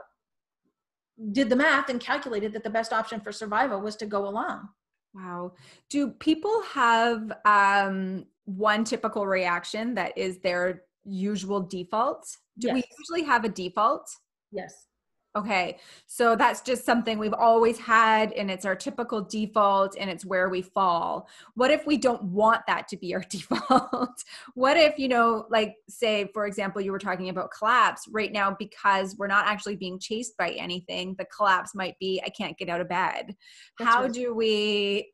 [1.32, 4.68] did the math and calculated that the best option for survival was to go along.
[5.14, 5.54] Wow.
[5.90, 12.26] Do people have um one typical reaction that is their usual default?
[12.60, 12.74] Do yes.
[12.76, 14.10] we usually have a default?
[14.52, 14.88] Yes.
[15.36, 15.80] Okay.
[16.08, 20.48] So that's just something we've always had and it's our typical default and it's where
[20.48, 21.28] we fall.
[21.56, 24.24] What if we don't want that to be our default?
[24.54, 28.56] what if, you know, like say for example you were talking about collapse right now
[28.58, 32.70] because we're not actually being chased by anything, the collapse might be I can't get
[32.70, 33.36] out of bed.
[33.78, 34.14] That's how right.
[34.14, 35.12] do we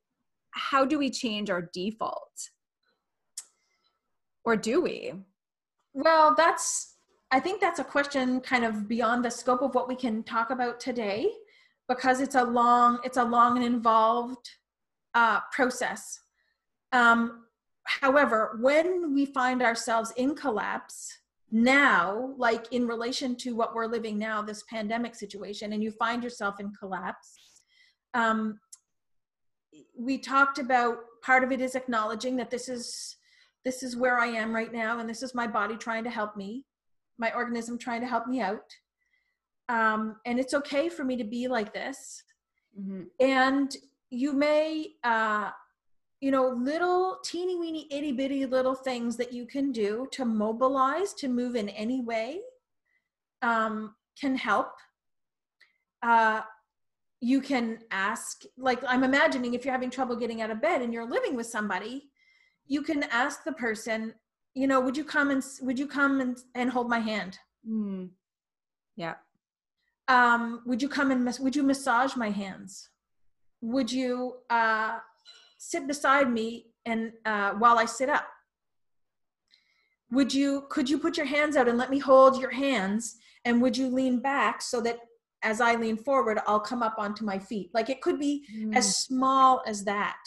[0.51, 2.49] how do we change our default?
[4.43, 5.13] Or do we?
[5.93, 6.95] Well that's
[7.33, 10.49] i think that's a question kind of beyond the scope of what we can talk
[10.49, 11.31] about today
[11.87, 14.49] because it's a long it's a long and involved
[15.13, 16.19] uh, process.
[16.93, 17.45] Um,
[17.85, 21.11] however when we find ourselves in collapse
[21.51, 26.23] now like in relation to what we're living now this pandemic situation and you find
[26.23, 27.61] yourself in collapse
[28.13, 28.59] um,
[29.97, 33.17] we talked about part of it is acknowledging that this is
[33.64, 36.36] this is where I am right now, and this is my body trying to help
[36.36, 36.66] me,
[37.18, 38.76] my organism trying to help me out.
[39.70, 42.24] Um, and it's okay for me to be like this.
[42.80, 43.03] Mm-hmm.
[43.20, 43.76] And
[44.09, 45.51] you may, uh,
[46.20, 51.14] you know, little teeny weeny itty bitty little things that you can do to mobilize,
[51.14, 52.41] to move in any way
[53.41, 54.74] um, can help.
[56.03, 56.41] Uh,
[57.22, 60.91] you can ask, like, I'm imagining if you're having trouble getting out of bed and
[60.91, 62.11] you're living with somebody,
[62.72, 64.13] you can ask the person
[64.53, 67.38] you know would you come and would you come and, and hold my hand?
[67.69, 68.09] Mm.
[68.95, 69.15] yeah.
[70.07, 72.89] Um would you come and would you massage my hands?
[73.61, 74.99] Would you uh
[75.57, 78.28] sit beside me and uh while i sit up?
[80.11, 83.17] Would you could you put your hands out and let me hold your hands?
[83.43, 84.99] And would you lean back so that
[85.43, 87.69] as i lean forward i'll come up onto my feet?
[87.74, 88.76] Like it could be mm.
[88.76, 90.24] as small as that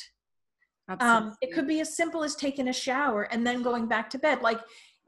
[1.00, 4.18] um, it could be as simple as taking a shower and then going back to
[4.18, 4.42] bed.
[4.42, 4.60] Like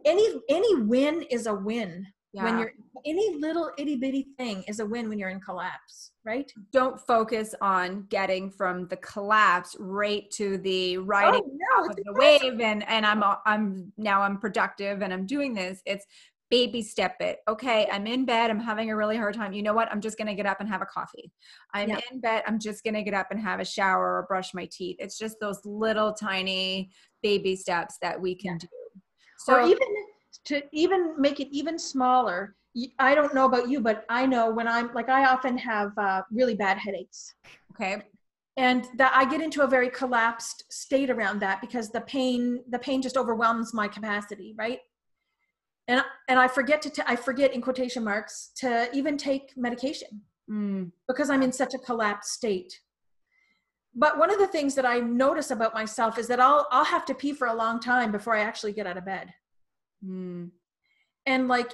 [0.05, 2.45] any any win is a win yeah.
[2.45, 2.72] when you're
[3.05, 6.51] any little itty bitty thing is a win when you're in collapse, right?
[6.72, 12.12] Don't focus on getting from the collapse right to the riding oh, no, of the
[12.12, 15.83] wave and and I'm I'm now I'm productive and I'm doing this.
[15.87, 16.07] It's
[16.51, 17.38] baby step it.
[17.49, 18.51] Okay, I'm in bed.
[18.51, 19.53] I'm having a really hard time.
[19.53, 19.90] You know what?
[19.90, 21.32] I'm just going to get up and have a coffee.
[21.74, 22.01] I'm yeah.
[22.12, 22.42] in bed.
[22.47, 24.97] I'm just going to get up and have a shower or brush my teeth.
[24.99, 26.90] It's just those little tiny
[27.22, 28.59] baby steps that we can yeah.
[28.59, 28.68] do.
[29.38, 29.88] So, or even
[30.47, 32.55] to even make it even smaller.
[32.99, 36.22] I don't know about you, but I know when I'm like, I often have uh,
[36.30, 37.34] really bad headaches.
[37.72, 38.03] Okay.
[38.59, 42.78] And that I get into a very collapsed state around that because the pain, the
[42.78, 44.80] pain just overwhelms my capacity, right?
[45.89, 50.22] And and I forget to t- I forget in quotation marks to even take medication
[50.51, 50.91] mm.
[51.07, 52.80] because I'm in such a collapsed state.
[53.95, 57.07] But one of the things that I notice about myself is that I'll I'll have
[57.07, 59.32] to pee for a long time before I actually get out of bed.
[60.05, 60.51] Mm.
[61.24, 61.72] And like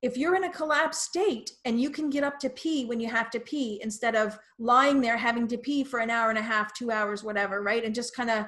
[0.00, 3.08] if you're in a collapsed state and you can get up to pee when you
[3.08, 6.42] have to pee instead of lying there having to pee for an hour and a
[6.42, 7.84] half, 2 hours whatever, right?
[7.84, 8.46] And just kind of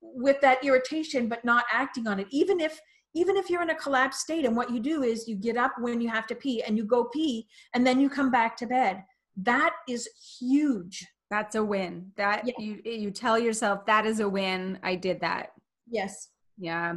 [0.00, 2.80] with that irritation but not acting on it even if
[3.16, 5.72] even if you're in a collapsed state and what you do is you get up
[5.80, 8.66] when you have to pee and you go pee and then you come back to
[8.66, 9.02] bed
[9.36, 10.08] that is
[10.38, 12.12] huge That's a win.
[12.16, 12.54] That yeah.
[12.58, 14.78] you you tell yourself that is a win.
[14.82, 15.50] I did that.
[15.88, 16.28] Yes.
[16.58, 16.94] Yeah.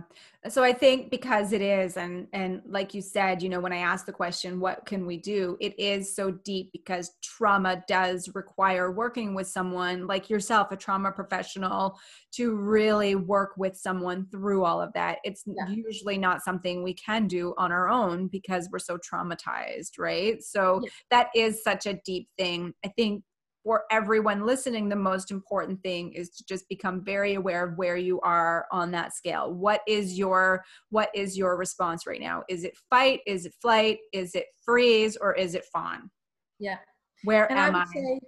[0.48, 3.80] So I think because it is and and like you said, you know, when I
[3.80, 5.58] asked the question what can we do?
[5.60, 11.12] It is so deep because trauma does require working with someone like yourself, a trauma
[11.12, 12.00] professional
[12.36, 15.18] to really work with someone through all of that.
[15.26, 15.68] It's yeah.
[15.70, 20.42] usually not something we can do on our own because we're so traumatized, right?
[20.42, 20.90] So yeah.
[21.12, 22.74] that is such a deep thing.
[22.86, 23.24] I think
[23.70, 27.98] for everyone listening, the most important thing is to just become very aware of where
[27.98, 29.54] you are on that scale.
[29.54, 32.42] What is your what is your response right now?
[32.50, 33.20] Is it fight?
[33.28, 34.00] Is it flight?
[34.12, 36.10] Is it freeze or is it fawn?
[36.58, 36.78] Yeah.
[37.26, 37.86] Where and am I?
[37.94, 38.20] Say,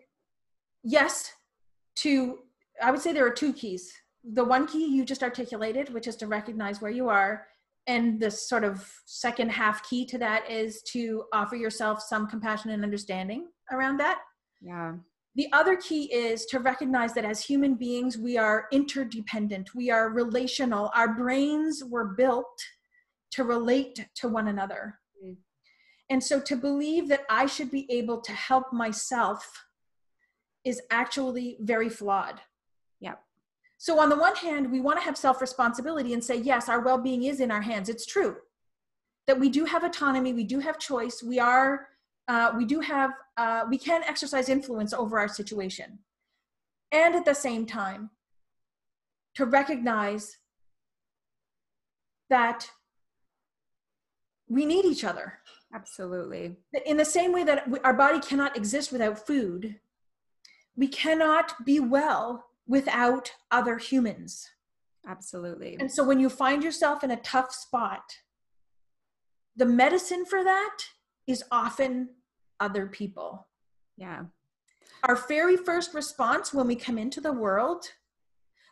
[0.83, 1.33] yes,
[1.95, 2.37] to
[2.79, 3.91] I would say there are two keys.
[4.23, 7.47] The one key you just articulated, which is to recognize where you are,
[7.87, 12.69] and the sort of second half key to that is to offer yourself some compassion
[12.69, 14.19] and understanding around that.
[14.61, 14.97] Yeah
[15.35, 20.09] the other key is to recognize that as human beings, we are interdependent, we are
[20.09, 20.91] relational.
[20.93, 22.61] Our brains were built
[23.31, 24.99] to relate to one another.
[25.23, 25.37] Mm.
[26.09, 29.65] And so to believe that I should be able to help myself
[30.65, 32.41] is actually very flawed.
[32.99, 33.15] Yeah.
[33.77, 36.81] So, on the one hand, we want to have self responsibility and say, yes, our
[36.81, 37.89] well being is in our hands.
[37.89, 38.35] It's true
[39.27, 41.87] that we do have autonomy, we do have choice, we are
[42.31, 45.99] uh, we do have, uh, we can exercise influence over our situation.
[46.93, 48.09] And at the same time,
[49.35, 50.37] to recognize
[52.29, 52.69] that
[54.47, 55.39] we need each other.
[55.75, 56.55] Absolutely.
[56.85, 59.81] In the same way that our body cannot exist without food,
[60.77, 64.49] we cannot be well without other humans.
[65.05, 65.75] Absolutely.
[65.81, 68.03] And so when you find yourself in a tough spot,
[69.57, 70.77] the medicine for that
[71.27, 72.09] is often
[72.61, 73.47] other people.
[73.97, 74.23] Yeah.
[75.03, 77.85] Our very first response when we come into the world,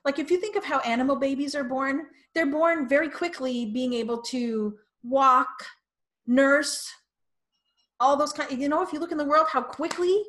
[0.06, 3.94] like if you think of how animal babies are born, they're born very quickly being
[3.94, 5.66] able to walk,
[6.28, 6.90] nurse,
[8.00, 10.24] all those kind you know if you look in the world how quickly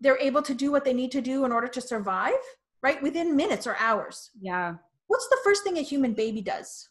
[0.00, 2.34] they're able to do what they need to do in order to survive,
[2.82, 3.02] right?
[3.02, 4.30] Within minutes or hours.
[4.40, 4.74] Yeah.
[5.06, 6.88] What's the first thing a human baby does?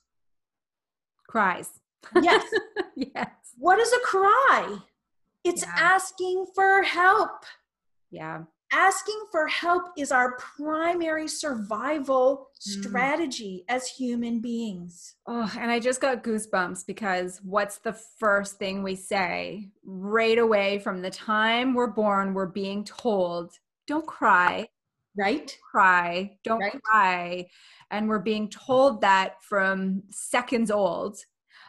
[1.28, 1.70] Cries.
[2.22, 2.44] Yes.
[2.96, 3.30] yes.
[3.58, 4.78] What is a cry?
[5.46, 5.74] It's yeah.
[5.78, 7.46] asking for help.
[8.10, 8.44] Yeah.
[8.74, 12.84] Asking for help is our primary survival mm.
[12.84, 15.16] strategy as human beings.
[15.28, 20.80] Oh, and I just got goosebumps because what's the first thing we say right away
[20.80, 22.34] from the time we're born?
[22.34, 23.54] We're being told,
[23.86, 24.68] don't cry.
[25.16, 25.56] Right?
[25.72, 26.38] Cry.
[26.44, 26.82] Don't right.
[26.84, 27.48] cry.
[27.92, 31.20] And we're being told that from seconds old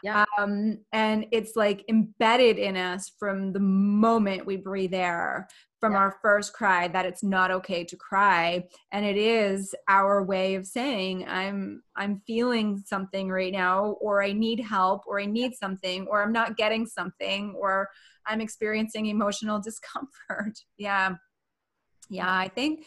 [0.02, 0.24] yeah.
[0.38, 5.48] Um, and it's like embedded in us from the moment we breathe air,
[5.80, 5.98] from yeah.
[5.98, 8.64] our first cry, that it's not okay to cry.
[8.92, 14.32] And it is our way of saying, I'm I'm feeling something right now, or I
[14.32, 17.88] need help, or I need something, or I'm not getting something, or
[18.26, 20.58] I'm experiencing emotional discomfort.
[20.78, 21.14] yeah.
[22.08, 22.84] Yeah, I think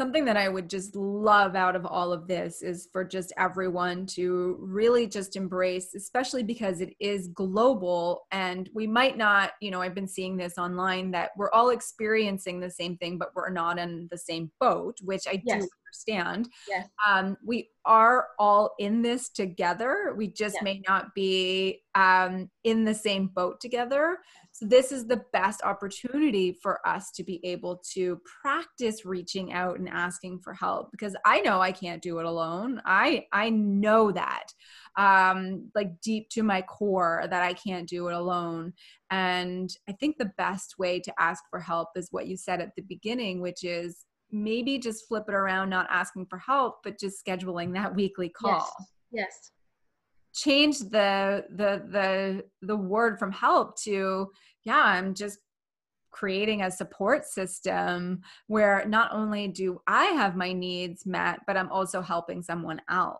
[0.00, 4.06] something that I would just love out of all of this is for just everyone
[4.06, 9.82] to really just embrace, especially because it is global and we might not, you know,
[9.82, 13.78] I've been seeing this online that we're all experiencing the same thing, but we're not
[13.78, 15.64] in the same boat, which I yes.
[15.64, 16.48] do understand.
[16.66, 16.88] Yes.
[17.06, 20.14] Um, we are all in this together.
[20.16, 20.62] We just yes.
[20.62, 24.16] may not be um, in the same boat together.
[24.60, 29.78] So, this is the best opportunity for us to be able to practice reaching out
[29.78, 32.82] and asking for help because I know I can't do it alone.
[32.84, 34.48] I I know that
[34.98, 38.74] um like deep to my core that I can't do it alone.
[39.10, 42.74] And I think the best way to ask for help is what you said at
[42.76, 47.24] the beginning, which is maybe just flip it around, not asking for help, but just
[47.24, 48.70] scheduling that weekly call.
[49.10, 49.22] Yes.
[49.24, 49.50] yes
[50.32, 54.30] change the the the the word from help to
[54.64, 55.38] yeah i'm just
[56.10, 61.70] creating a support system where not only do i have my needs met but i'm
[61.70, 63.18] also helping someone else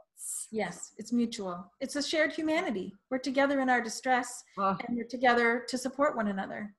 [0.51, 4.77] yes it's mutual it's a shared humanity we're together in our distress oh.
[4.87, 6.75] and we're together to support one another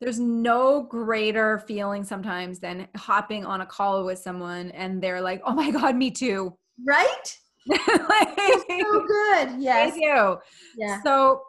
[0.00, 5.42] there's no greater feeling sometimes than hopping on a call with someone and they're like
[5.44, 6.54] oh my god me too
[6.86, 7.36] right
[7.68, 8.38] like,
[8.68, 9.60] so good.
[9.60, 9.90] Yes.
[9.90, 10.38] Thank you.
[10.76, 11.02] Yeah.
[11.02, 11.42] So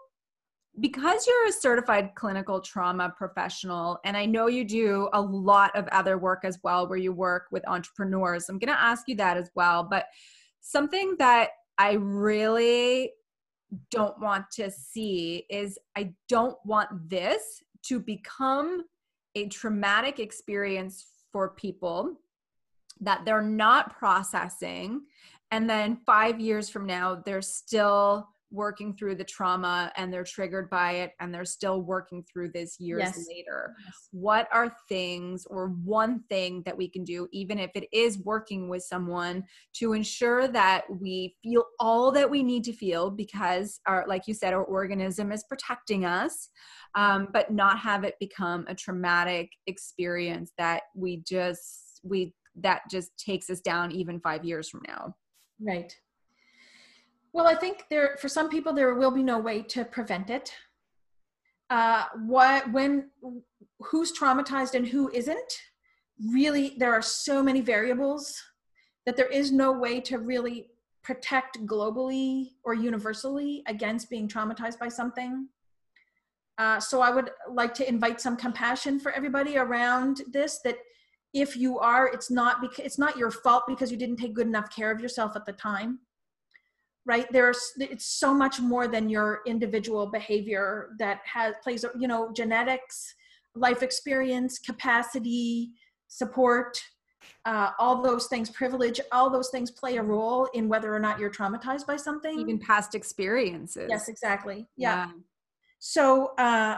[0.79, 5.87] because you're a certified clinical trauma professional, and I know you do a lot of
[5.89, 9.37] other work as well, where you work with entrepreneurs, I'm going to ask you that
[9.37, 9.83] as well.
[9.83, 10.05] But
[10.61, 13.11] something that I really
[13.89, 18.83] don't want to see is I don't want this to become
[19.35, 22.15] a traumatic experience for people
[22.99, 25.01] that they're not processing
[25.51, 30.69] and then 5 years from now they're still working through the trauma and they're triggered
[30.69, 33.25] by it and they're still working through this years yes.
[33.29, 33.73] later.
[33.85, 34.09] Yes.
[34.11, 38.69] What are things or one thing that we can do, even if it is working
[38.69, 39.43] with someone,
[39.75, 44.33] to ensure that we feel all that we need to feel because, our, like you
[44.33, 46.49] said, our organism is protecting us,
[46.95, 53.17] um, but not have it become a traumatic experience that we just, we, that just
[53.17, 55.15] takes us down even five years from now.
[55.61, 55.93] Right.
[57.33, 60.53] Well, I think there for some people there will be no way to prevent it.
[61.69, 63.09] Uh, what when
[63.79, 65.53] who's traumatized and who isn't?
[66.31, 68.41] Really, there are so many variables
[69.05, 70.67] that there is no way to really
[71.03, 75.47] protect globally or universally against being traumatized by something.
[76.57, 80.59] Uh, so I would like to invite some compassion for everybody around this.
[80.65, 80.77] That
[81.33, 84.47] if you are, it's not because it's not your fault because you didn't take good
[84.47, 85.99] enough care of yourself at the time
[87.05, 87.27] right?
[87.31, 93.13] There's it's so much more than your individual behavior that has plays you know genetics
[93.55, 95.71] life experience capacity
[96.07, 96.81] support
[97.45, 101.19] uh, all those things privilege all those things play a role in whether or not
[101.19, 102.39] you're traumatized by something.
[102.39, 103.87] Even past experiences.
[103.89, 104.67] Yes exactly.
[104.77, 105.11] Yeah, yeah.
[105.79, 106.77] so uh,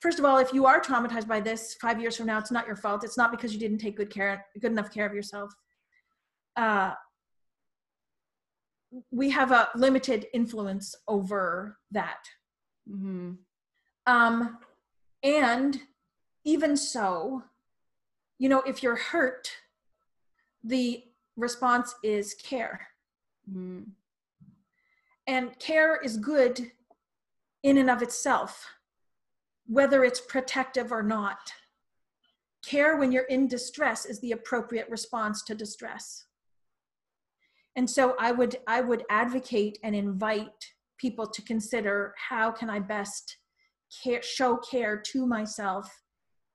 [0.00, 2.66] first of all if you are traumatized by this five years from now it's not
[2.66, 3.04] your fault.
[3.04, 5.52] It's not because you didn't take good care good enough care of yourself.
[6.56, 6.92] Uh,
[9.10, 12.24] we have a limited influence over that.
[12.90, 13.32] Mm-hmm.
[14.06, 14.58] Um,
[15.22, 15.80] and
[16.44, 17.42] even so,
[18.38, 19.50] you know, if you're hurt,
[20.64, 21.04] the
[21.36, 22.88] response is care.
[23.50, 23.82] Mm-hmm.
[25.26, 26.72] And care is good
[27.62, 28.66] in and of itself,
[29.66, 31.52] whether it's protective or not.
[32.64, 36.24] Care when you're in distress is the appropriate response to distress
[37.76, 42.78] and so i would i would advocate and invite people to consider how can i
[42.78, 43.38] best
[44.02, 45.90] care, show care to myself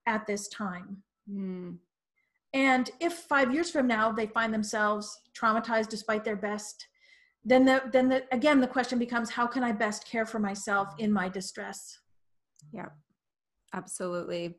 [0.08, 1.04] at this time.
[1.30, 1.78] Mm.
[2.54, 6.88] and if five years from now they find themselves traumatized despite their best
[7.44, 10.94] then the then the again the question becomes how can i best care for myself
[11.00, 12.00] in my distress?
[12.72, 12.90] Yeah
[13.74, 14.56] absolutely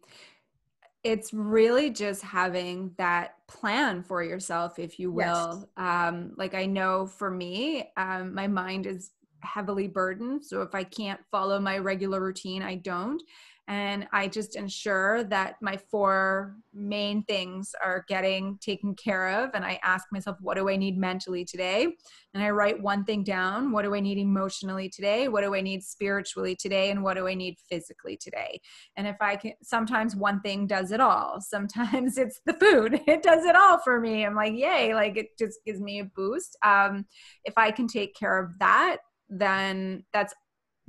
[1.05, 5.67] it's really just having that plan for yourself if you will yes.
[5.77, 10.83] um like i know for me um my mind is heavily burdened so if i
[10.83, 13.23] can't follow my regular routine i don't
[13.69, 19.51] and I just ensure that my four main things are getting taken care of.
[19.53, 21.89] And I ask myself, what do I need mentally today?
[22.33, 23.71] And I write one thing down.
[23.71, 25.29] What do I need emotionally today?
[25.29, 26.91] What do I need spiritually today?
[26.91, 28.59] And what do I need physically today?
[28.97, 31.39] And if I can, sometimes one thing does it all.
[31.49, 34.25] Sometimes it's the food, it does it all for me.
[34.25, 36.57] I'm like, yay, like it just gives me a boost.
[36.65, 37.05] Um,
[37.45, 38.99] if I can take care of that,
[39.29, 40.33] then that's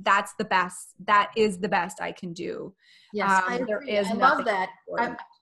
[0.02, 2.74] that's the best that is the best i can do.
[3.12, 4.70] Yes um, I, there is I love that.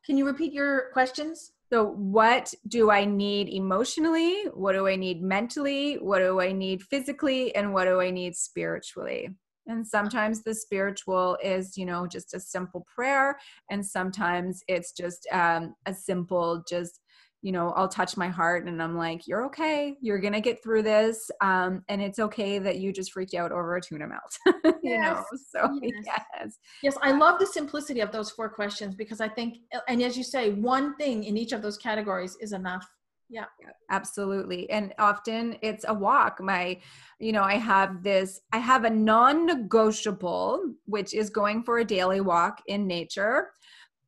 [0.05, 1.53] can you repeat your questions?
[1.71, 4.45] So what do i need emotionally?
[4.55, 5.95] What do i need mentally?
[5.95, 7.55] What do i need physically?
[7.55, 9.31] And what do i need spiritually?
[9.67, 13.39] And sometimes the spiritual is you know just a simple prayer.
[13.71, 17.01] And sometimes it's just um, a simple just
[17.43, 20.83] you know i'll touch my heart and i'm like you're okay you're gonna get through
[20.83, 24.75] this um, and it's okay that you just freaked out over a tuna melt you
[24.83, 25.03] yes.
[25.03, 26.05] know so yes.
[26.07, 30.17] yes yes i love the simplicity of those four questions because i think and as
[30.17, 32.87] you say one thing in each of those categories is enough
[33.31, 33.45] yeah.
[33.61, 33.71] yeah.
[33.91, 36.79] absolutely and often it's a walk my
[37.21, 42.21] you know i have this i have a non-negotiable which is going for a daily
[42.21, 43.51] walk in nature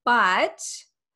[0.05, 0.59] but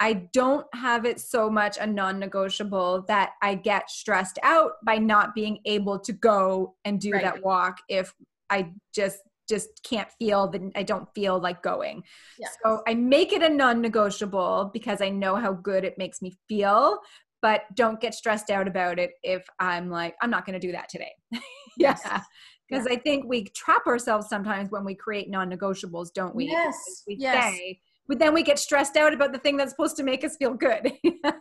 [0.01, 4.97] I don't have it so much a non negotiable that I get stressed out by
[4.99, 7.23] not being able to go and do right.
[7.23, 8.13] that walk if
[8.51, 9.19] I just
[9.49, 12.03] just can't feel that I don't feel like going.
[12.39, 12.57] Yes.
[12.65, 16.37] So I make it a non negotiable because I know how good it makes me
[16.49, 16.99] feel,
[17.43, 20.73] but don't get stressed out about it if I'm like, I'm not going to do
[20.73, 21.13] that today.
[21.77, 22.01] yes.
[22.05, 22.21] yeah.
[22.69, 22.97] Because yeah.
[22.97, 26.47] I think we trap ourselves sometimes when we create non negotiables, don't we?
[26.47, 27.03] Yes.
[27.07, 27.55] We yes.
[27.55, 30.37] say, but then we get stressed out about the thing that's supposed to make us
[30.37, 30.93] feel good.
[31.03, 31.33] yeah.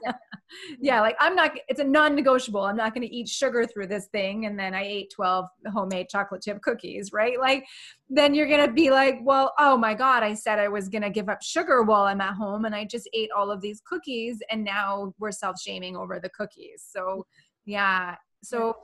[0.80, 2.62] yeah, like I'm not, it's a non negotiable.
[2.62, 4.46] I'm not going to eat sugar through this thing.
[4.46, 7.38] And then I ate 12 homemade chocolate chip cookies, right?
[7.40, 7.66] Like,
[8.10, 11.02] then you're going to be like, well, oh my God, I said I was going
[11.02, 13.82] to give up sugar while I'm at home and I just ate all of these
[13.86, 14.42] cookies.
[14.50, 16.86] And now we're self shaming over the cookies.
[16.90, 17.26] So,
[17.66, 18.16] yeah.
[18.42, 18.78] So,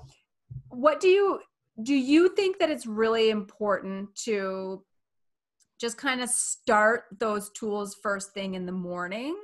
[0.70, 1.40] what do you,
[1.84, 4.84] do you think that it's really important to
[5.80, 9.36] just kind of start those tools first thing in the morning.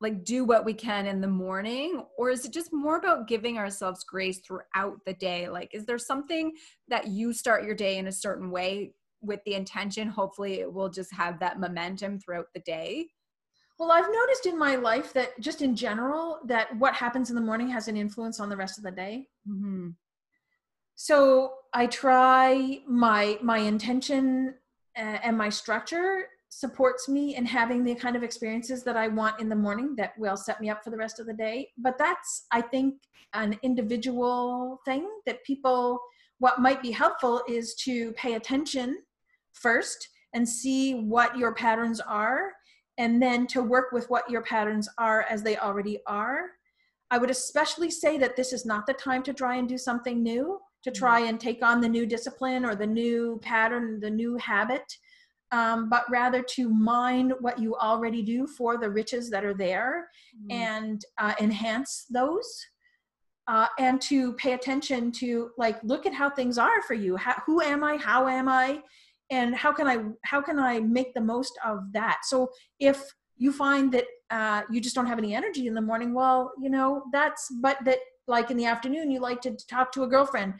[0.00, 3.58] Like do what we can in the morning or is it just more about giving
[3.58, 5.48] ourselves grace throughout the day?
[5.48, 6.52] Like is there something
[6.88, 10.90] that you start your day in a certain way with the intention hopefully it will
[10.90, 13.06] just have that momentum throughout the day?
[13.78, 17.42] Well i've noticed in my life that just in general that what happens in the
[17.42, 19.26] morning has an influence on the rest of the day.
[19.48, 19.90] Mm-hmm.
[20.96, 24.54] so i try my my intention
[24.96, 29.48] and my structure supports me in having the kind of experiences that I want in
[29.48, 31.70] the morning that will set me up for the rest of the day.
[31.78, 32.94] But that's, I think,
[33.32, 35.98] an individual thing that people,
[36.38, 38.98] what might be helpful is to pay attention
[39.52, 42.52] first and see what your patterns are,
[42.98, 46.50] and then to work with what your patterns are as they already are.
[47.10, 50.22] I would especially say that this is not the time to try and do something
[50.22, 50.98] new, to mm-hmm.
[50.98, 54.84] try and take on the new discipline or the new pattern, the new habit
[55.54, 60.08] um, but rather to mine what you already do for the riches that are there
[60.36, 60.52] mm.
[60.52, 62.66] and uh, enhance those.
[63.46, 67.34] Uh, and to pay attention to like look at how things are for you how,
[67.44, 68.80] who am i how am i
[69.28, 72.48] and how can i how can i make the most of that so
[72.80, 73.04] if
[73.36, 76.70] you find that uh, you just don't have any energy in the morning well you
[76.70, 80.54] know that's but that like in the afternoon you like to talk to a girlfriend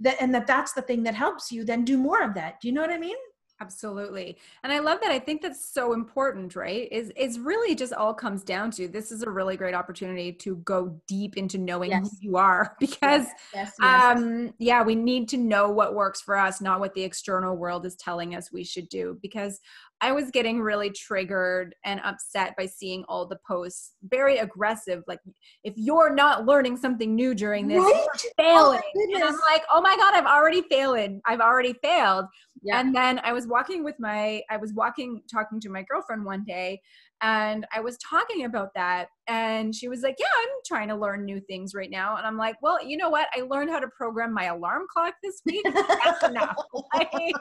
[0.00, 2.68] that and that that's the thing that helps you then do more of that do
[2.68, 3.16] you know what i mean
[3.58, 4.36] Absolutely.
[4.62, 5.10] And I love that.
[5.10, 6.88] I think that's so important, right?
[6.92, 10.56] Is is really just all comes down to this is a really great opportunity to
[10.56, 12.02] go deep into knowing yes.
[12.02, 13.72] who you are because yes.
[13.80, 17.56] Yes, um yeah, we need to know what works for us, not what the external
[17.56, 19.58] world is telling us we should do because
[20.02, 25.02] I was getting really triggered and upset by seeing all the posts, very aggressive.
[25.06, 25.20] Like,
[25.64, 27.92] if you're not learning something new during this, right?
[27.94, 28.80] Oh you're failing.
[28.84, 31.20] Oh and I'm like, oh my God, I've already failed.
[31.26, 32.26] I've already failed.
[32.62, 32.80] Yeah.
[32.80, 36.44] And then I was walking with my, I was walking, talking to my girlfriend one
[36.44, 36.80] day,
[37.22, 39.08] and I was talking about that.
[39.26, 42.16] And she was like, Yeah, I'm trying to learn new things right now.
[42.16, 43.28] And I'm like, Well, you know what?
[43.34, 45.64] I learned how to program my alarm clock this week.
[45.64, 46.56] That's enough.
[46.94, 47.34] Like,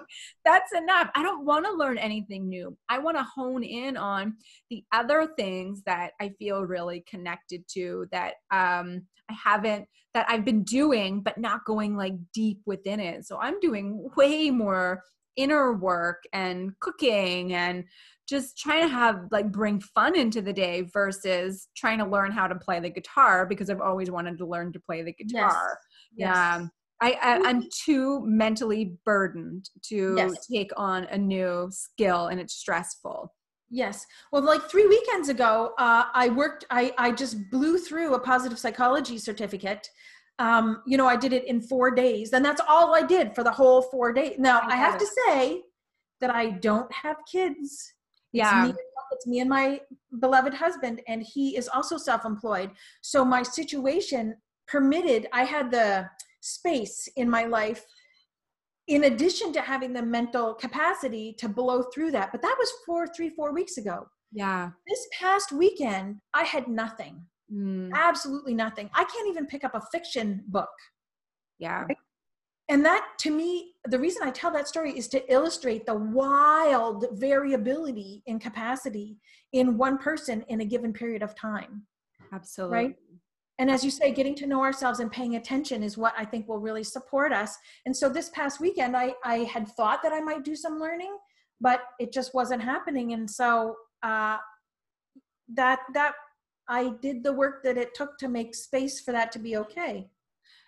[0.44, 1.10] that's enough.
[1.16, 2.76] I don't want to learn anything new.
[2.90, 4.36] I want to hone in on
[4.70, 10.46] the other things that I feel really connected to that um, I haven't, that I've
[10.46, 13.26] been doing, but not going like deep within it.
[13.26, 15.02] So I'm doing way more
[15.36, 17.84] inner work and cooking and
[18.28, 22.48] just trying to have like bring fun into the day versus trying to learn how
[22.48, 25.78] to play the guitar because I've always wanted to learn to play the guitar.
[26.16, 26.30] Yes.
[26.30, 26.60] Yeah.
[26.60, 26.70] Yes.
[27.02, 30.48] I, I am too mentally burdened to yes.
[30.48, 33.34] take on a new skill and it's stressful.
[33.70, 34.06] Yes.
[34.32, 38.58] Well, like three weekends ago, uh, I worked, I, I just blew through a positive
[38.58, 39.88] psychology certificate.
[40.40, 43.44] Um, you know, I did it in four days, and that's all I did for
[43.44, 44.36] the whole four days.
[44.38, 45.00] Now, I, I have it.
[45.00, 45.64] to say
[46.22, 47.95] that I don't have kids
[48.36, 48.66] yeah.
[48.66, 49.82] It's me, it's me and my
[50.20, 52.72] beloved husband, and he is also self employed.
[53.02, 54.36] So my situation
[54.68, 56.10] permitted, I had the
[56.42, 57.84] space in my life
[58.88, 63.08] in addition to having the mental capacity to blow through that but that was four
[63.08, 67.20] three four weeks ago yeah this past weekend i had nothing
[67.52, 67.90] mm.
[67.96, 70.70] absolutely nothing i can't even pick up a fiction book
[71.58, 71.98] yeah right?
[72.70, 77.06] And that to me the reason i tell that story is to illustrate the wild
[77.14, 79.18] variability in capacity
[79.54, 81.84] in one person in a given period of time
[82.34, 82.78] absolutely.
[82.78, 82.96] Right
[83.58, 86.48] and as you say getting to know ourselves and paying attention is what i think
[86.48, 87.58] will really support us.
[87.86, 91.16] And so this past weekend i i had thought that i might do some learning
[91.62, 93.14] but it just wasn't happening.
[93.14, 94.38] And so uh
[95.54, 96.14] that that
[96.68, 100.10] i did the work that it took to make space for that to be okay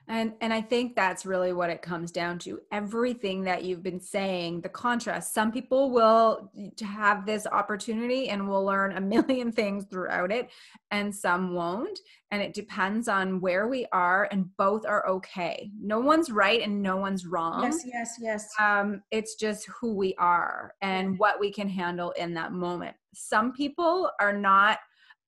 [0.09, 2.61] and and I think that's really what it comes down to.
[2.71, 5.33] Everything that you've been saying, the contrast.
[5.33, 6.49] Some people will
[6.81, 10.49] have this opportunity and will learn a million things throughout it,
[10.91, 11.99] and some won't.
[12.31, 15.71] And it depends on where we are, and both are okay.
[15.79, 17.63] No one's right and no one's wrong.
[17.63, 18.49] Yes, yes, yes.
[18.59, 22.95] Um, it's just who we are and what we can handle in that moment.
[23.13, 24.79] Some people are not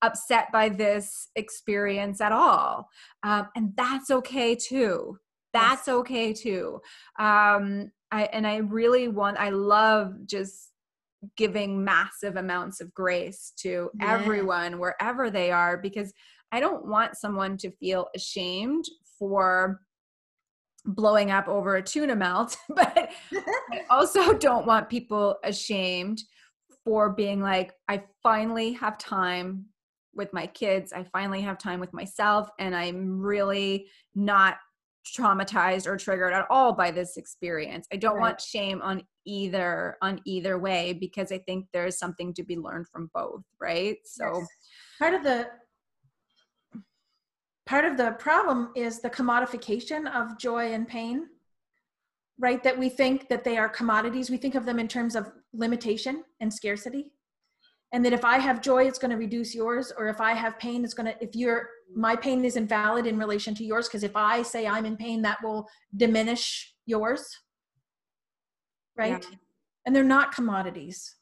[0.02, 2.89] upset by this experience at all.
[3.24, 5.18] Um, and that's okay too.
[5.54, 6.80] That's okay too.
[7.18, 10.72] Um, I, and I really want, I love just
[11.36, 14.14] giving massive amounts of grace to yeah.
[14.14, 16.14] everyone wherever they are because
[16.52, 18.86] I don't want someone to feel ashamed
[19.18, 19.82] for
[20.86, 26.22] blowing up over a tuna melt, but I also don't want people ashamed
[26.84, 29.66] for being like, I finally have time
[30.20, 30.93] with my kids.
[30.93, 34.57] I finally have time with myself, and I'm really not
[35.17, 37.88] traumatized or triggered at all by this experience.
[37.91, 38.22] I don't right.
[38.22, 42.88] want shame on either on either way because I think there's something to be learned
[42.89, 43.97] from both, right?
[44.05, 44.47] So yes.
[44.99, 45.47] part of the
[47.65, 51.28] part of the problem is the commodification of joy and pain
[52.39, 55.32] right that we think that they are commodities we think of them in terms of
[55.53, 57.11] limitation and scarcity
[57.92, 60.58] and that if i have joy it's going to reduce yours or if i have
[60.60, 64.04] pain it's going to if you're my pain is invalid in relation to yours because
[64.04, 65.68] if i say i'm in pain that will
[65.98, 67.38] diminish yours
[68.98, 69.38] right yeah.
[69.86, 71.16] and they're not commodities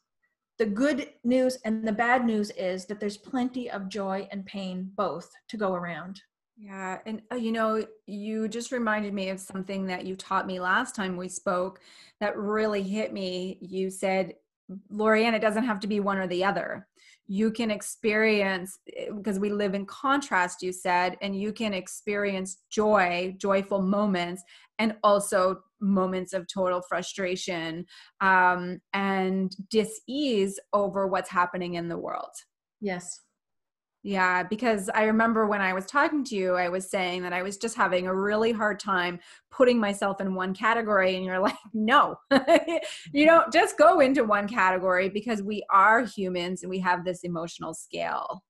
[0.58, 4.90] the good news and the bad news is that there's plenty of joy and pain
[4.96, 6.20] both to go around
[6.60, 6.98] yeah.
[7.06, 10.94] And, uh, you know, you just reminded me of something that you taught me last
[10.94, 11.80] time we spoke
[12.18, 13.58] that really hit me.
[13.60, 14.34] You said,
[14.92, 16.86] Lorianne, it doesn't have to be one or the other.
[17.26, 18.78] You can experience,
[19.14, 24.42] because eh, we live in contrast, you said, and you can experience joy, joyful moments,
[24.78, 27.84] and also moments of total frustration
[28.20, 32.30] um, and dis-ease over what's happening in the world.
[32.80, 33.20] Yes.
[34.08, 37.42] Yeah, because I remember when I was talking to you, I was saying that I
[37.42, 41.14] was just having a really hard time putting myself in one category.
[41.14, 42.16] And you're like, no,
[43.12, 47.22] you don't just go into one category because we are humans and we have this
[47.22, 48.42] emotional scale.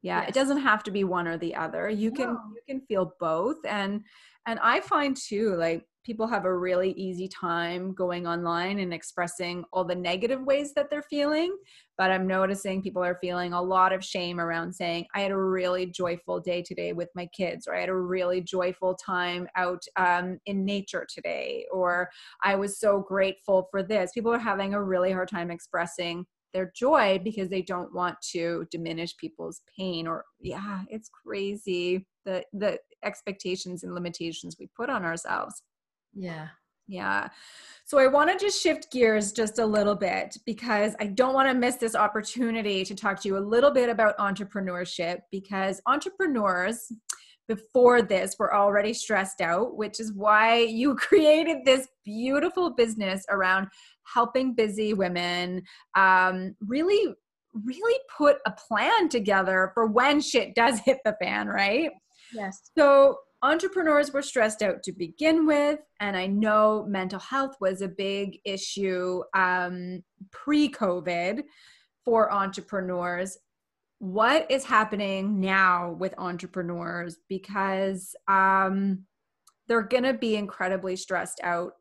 [0.00, 0.30] Yeah, yes.
[0.30, 1.90] it doesn't have to be one or the other.
[1.90, 2.40] You can no.
[2.54, 4.02] you can feel both and
[4.46, 9.62] and I find too like people have a really easy time going online and expressing
[9.74, 11.54] all the negative ways that they're feeling.
[11.98, 15.36] But I'm noticing people are feeling a lot of shame around saying, I had a
[15.36, 19.82] really joyful day today with my kids, or I had a really joyful time out
[19.96, 22.08] um, in nature today, or
[22.42, 24.12] I was so grateful for this.
[24.14, 28.66] People are having a really hard time expressing their joy because they don't want to
[28.70, 35.04] diminish people's pain or yeah it's crazy the the expectations and limitations we put on
[35.04, 35.62] ourselves
[36.14, 36.48] yeah.
[36.88, 37.28] Yeah.
[37.84, 41.48] So I want to just shift gears just a little bit because I don't want
[41.48, 46.90] to miss this opportunity to talk to you a little bit about entrepreneurship because entrepreneurs
[47.46, 53.68] before this were already stressed out, which is why you created this beautiful business around
[54.04, 55.62] helping busy women
[55.94, 57.14] um, really,
[57.64, 61.90] really put a plan together for when shit does hit the fan, right?
[62.34, 62.70] Yes.
[62.76, 67.88] So entrepreneurs were stressed out to begin with and i know mental health was a
[67.88, 71.42] big issue um, pre-covid
[72.08, 73.36] for entrepreneurs.
[73.98, 77.18] What is happening now with entrepreneurs?
[77.28, 79.00] Because um,
[79.66, 81.72] they're going to be incredibly stressed out.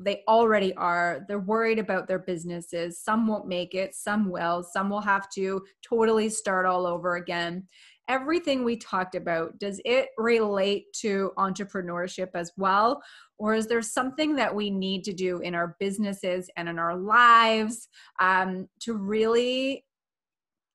[0.00, 1.24] They already are.
[1.28, 3.00] They're worried about their businesses.
[3.00, 3.94] Some won't make it.
[3.94, 4.64] Some will.
[4.64, 7.68] Some will have to totally start all over again
[8.08, 13.02] everything we talked about, does it relate to entrepreneurship as well?
[13.38, 16.96] Or is there something that we need to do in our businesses and in our
[16.96, 17.88] lives
[18.20, 19.84] um, to really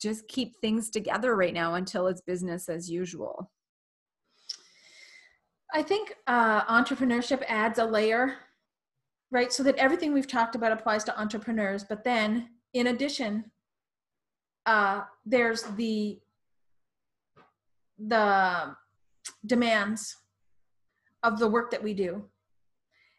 [0.01, 3.51] just keep things together right now until it's business as usual?
[5.73, 8.35] I think uh, entrepreneurship adds a layer,
[9.31, 9.53] right?
[9.53, 11.85] So that everything we've talked about applies to entrepreneurs.
[11.85, 13.45] But then, in addition,
[14.65, 16.19] uh, there's the
[18.07, 18.75] the
[19.45, 20.15] demands
[21.23, 22.23] of the work that we do.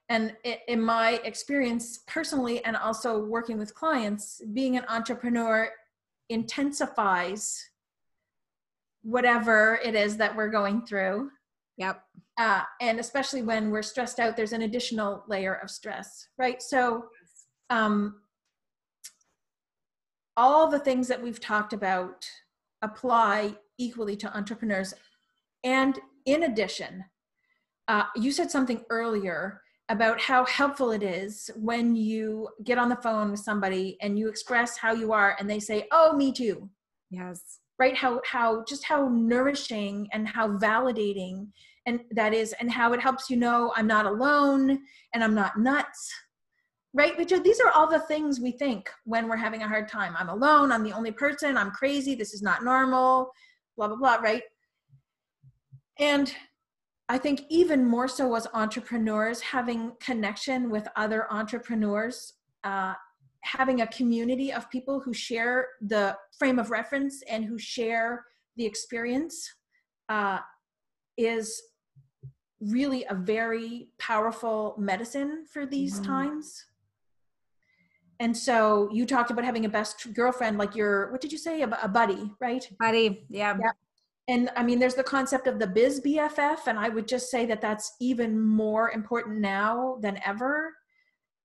[0.09, 0.37] And
[0.69, 5.71] in my experience personally, and also working with clients, being an entrepreneur
[6.29, 7.65] intensifies
[9.03, 11.31] whatever it is that we're going through.
[11.77, 12.03] Yep.
[12.39, 16.61] Uh, and especially when we're stressed out, there's an additional layer of stress, right?
[16.63, 17.07] So,
[17.71, 18.17] um,
[20.37, 22.27] all the things that we've talked about
[22.81, 24.95] apply equally to entrepreneurs.
[25.65, 27.05] And in addition,
[27.89, 32.97] uh, you said something earlier about how helpful it is when you get on the
[32.97, 36.71] phone with somebody and you express how you are and they say, "Oh, me too."
[37.11, 37.59] Yes.
[37.79, 37.97] Right?
[37.97, 41.49] How how just how nourishing and how validating
[41.87, 44.79] and that is and how it helps you know I'm not alone
[45.13, 46.13] and I'm not nuts
[46.95, 50.15] right Richard, these are all the things we think when we're having a hard time
[50.19, 53.31] i'm alone i'm the only person i'm crazy this is not normal
[53.77, 54.43] blah blah blah right
[55.99, 56.35] and
[57.09, 62.95] i think even more so as entrepreneurs having connection with other entrepreneurs uh,
[63.43, 68.25] having a community of people who share the frame of reference and who share
[68.57, 69.53] the experience
[70.09, 70.39] uh,
[71.17, 71.61] is
[72.61, 76.13] really a very powerful medicine for these mm-hmm.
[76.13, 76.67] times
[78.23, 81.63] and so you talked about having a best girlfriend, like your, what did you say?
[81.63, 82.65] A, a buddy, right?
[82.79, 83.57] Buddy, yeah.
[83.61, 83.73] yeah.
[84.29, 87.47] And I mean, there's the concept of the biz BFF, and I would just say
[87.47, 90.73] that that's even more important now than ever.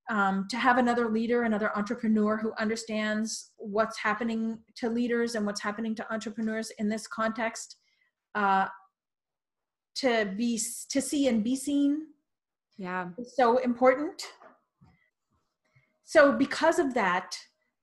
[0.10, 5.62] um, to have another leader, another entrepreneur who understands what's happening to leaders and what's
[5.62, 7.78] happening to entrepreneurs in this context,
[8.36, 8.68] uh,
[9.96, 10.60] to be
[10.90, 12.08] to see and be seen.
[12.78, 14.22] Yeah, is so important.
[16.08, 17.38] So because of that,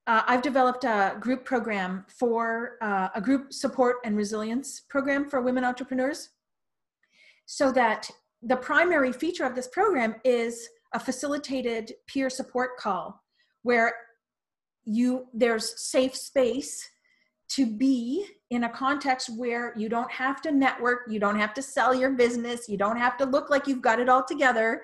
[0.06, 5.42] uh, I've developed a group program for uh, a group support and resilience program for
[5.42, 6.30] women entrepreneurs,
[7.44, 8.10] so that
[8.42, 13.22] the primary feature of this program is a facilitated peer support call
[13.62, 13.92] where
[14.86, 16.88] you there's safe space
[17.48, 21.62] to be in a context where you don't have to network you don't have to
[21.62, 24.82] sell your business you don't have to look like you've got it all together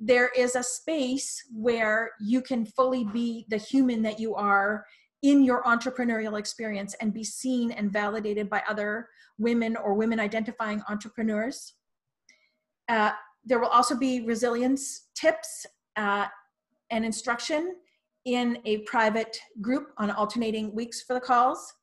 [0.00, 4.84] there is a space where you can fully be the human that you are
[5.22, 9.08] in your entrepreneurial experience and be seen and validated by other
[9.38, 11.74] women or women identifying entrepreneurs
[12.88, 13.12] uh,
[13.44, 15.66] there will also be resilience tips
[15.96, 16.26] uh,
[16.90, 17.76] and instruction
[18.24, 21.74] in a private group on alternating weeks for the calls.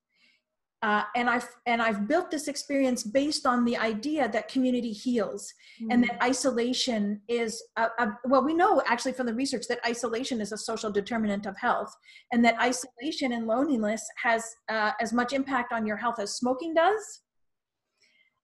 [0.83, 5.53] Uh, and I've and I've built this experience based on the idea that community heals
[5.79, 5.91] mm-hmm.
[5.91, 6.23] and that mm.
[6.23, 10.57] isolation is a, a, well we know actually from the research that isolation is a
[10.57, 11.93] social determinant of health
[12.31, 16.73] and that isolation and loneliness has uh, as much impact on your health as smoking
[16.73, 17.21] does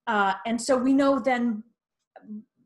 [0.06, 1.64] uh, and so we know then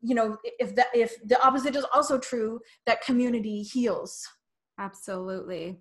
[0.03, 4.21] you know if that if the opposite is also true that community heals
[4.77, 5.79] absolutely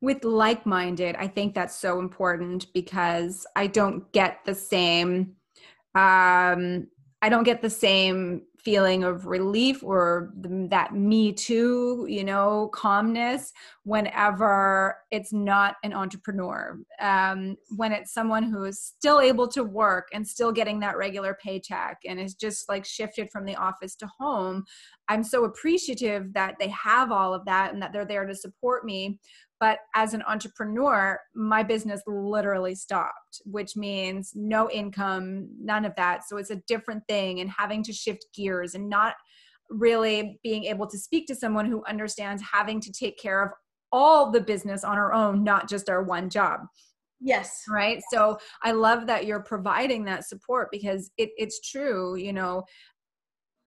[0.00, 5.34] with like-minded i think that's so important because i don't get the same
[5.94, 6.86] um
[7.22, 13.52] i don't get the same feeling of relief or that me too you know calmness
[13.84, 16.78] whenever it's not an entrepreneur.
[17.00, 21.36] Um, when it's someone who is still able to work and still getting that regular
[21.42, 24.64] paycheck and is just like shifted from the office to home
[25.08, 28.84] i'm so appreciative that they have all of that and that they're there to support
[28.84, 29.18] me
[29.62, 36.26] but as an entrepreneur, my business literally stopped, which means no income, none of that.
[36.28, 39.14] So it's a different thing and having to shift gears and not
[39.70, 43.50] really being able to speak to someone who understands having to take care of
[43.92, 46.62] all the business on our own, not just our one job.
[47.20, 47.62] Yes.
[47.70, 48.02] Right.
[48.12, 52.16] So I love that you're providing that support because it, it's true.
[52.16, 52.64] You know,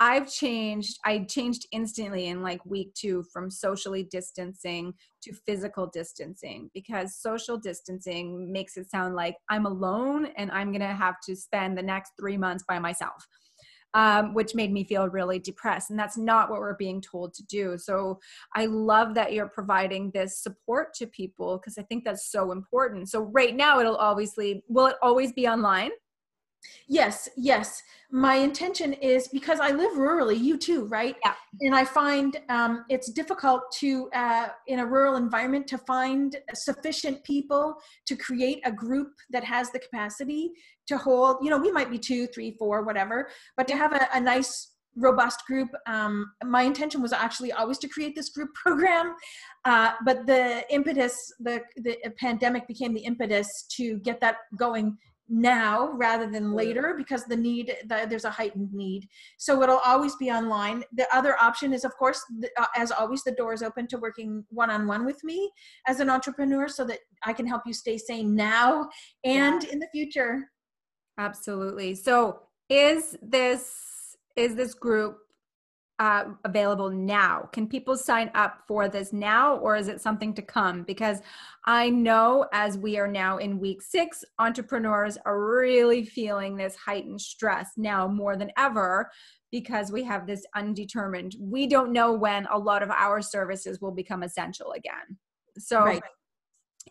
[0.00, 4.92] I've changed, I changed instantly in like week two from socially distancing
[5.22, 10.80] to physical distancing because social distancing makes it sound like I'm alone and I'm going
[10.80, 13.26] to have to spend the next three months by myself.
[13.96, 15.90] Um, which made me feel really depressed.
[15.90, 17.78] And that's not what we're being told to do.
[17.78, 18.18] So
[18.56, 23.08] I love that you're providing this support to people because I think that's so important.
[23.08, 25.92] So right now, it'll obviously, will it always be online?
[26.88, 27.82] Yes, yes.
[28.10, 31.16] My intention is because I live rurally, you too, right?
[31.24, 31.34] Yeah.
[31.62, 37.24] And I find um, it's difficult to, uh, in a rural environment, to find sufficient
[37.24, 40.52] people to create a group that has the capacity
[40.86, 44.08] to hold, you know, we might be two, three, four, whatever, but to have a,
[44.12, 45.70] a nice robust group.
[45.86, 49.14] Um, my intention was actually always to create this group program,
[49.64, 54.96] uh, but the impetus, the the pandemic became the impetus to get that going
[55.28, 59.08] now rather than later because the need the, there's a heightened need.
[59.38, 60.84] So it'll always be online.
[60.92, 63.98] The other option is of course the, uh, as always the door is open to
[63.98, 65.50] working one-on-one with me
[65.88, 68.88] as an entrepreneur so that i can help you stay sane now
[69.24, 69.72] and yeah.
[69.72, 70.50] in the future.
[71.18, 71.94] Absolutely.
[71.94, 73.72] So is this
[74.36, 75.18] is this group
[75.98, 77.48] uh, available now?
[77.52, 80.82] Can people sign up for this now, or is it something to come?
[80.82, 81.20] Because
[81.64, 87.20] I know as we are now in week six, entrepreneurs are really feeling this heightened
[87.20, 89.10] stress now more than ever
[89.52, 91.36] because we have this undetermined.
[91.38, 95.18] We don't know when a lot of our services will become essential again.
[95.58, 96.02] So, right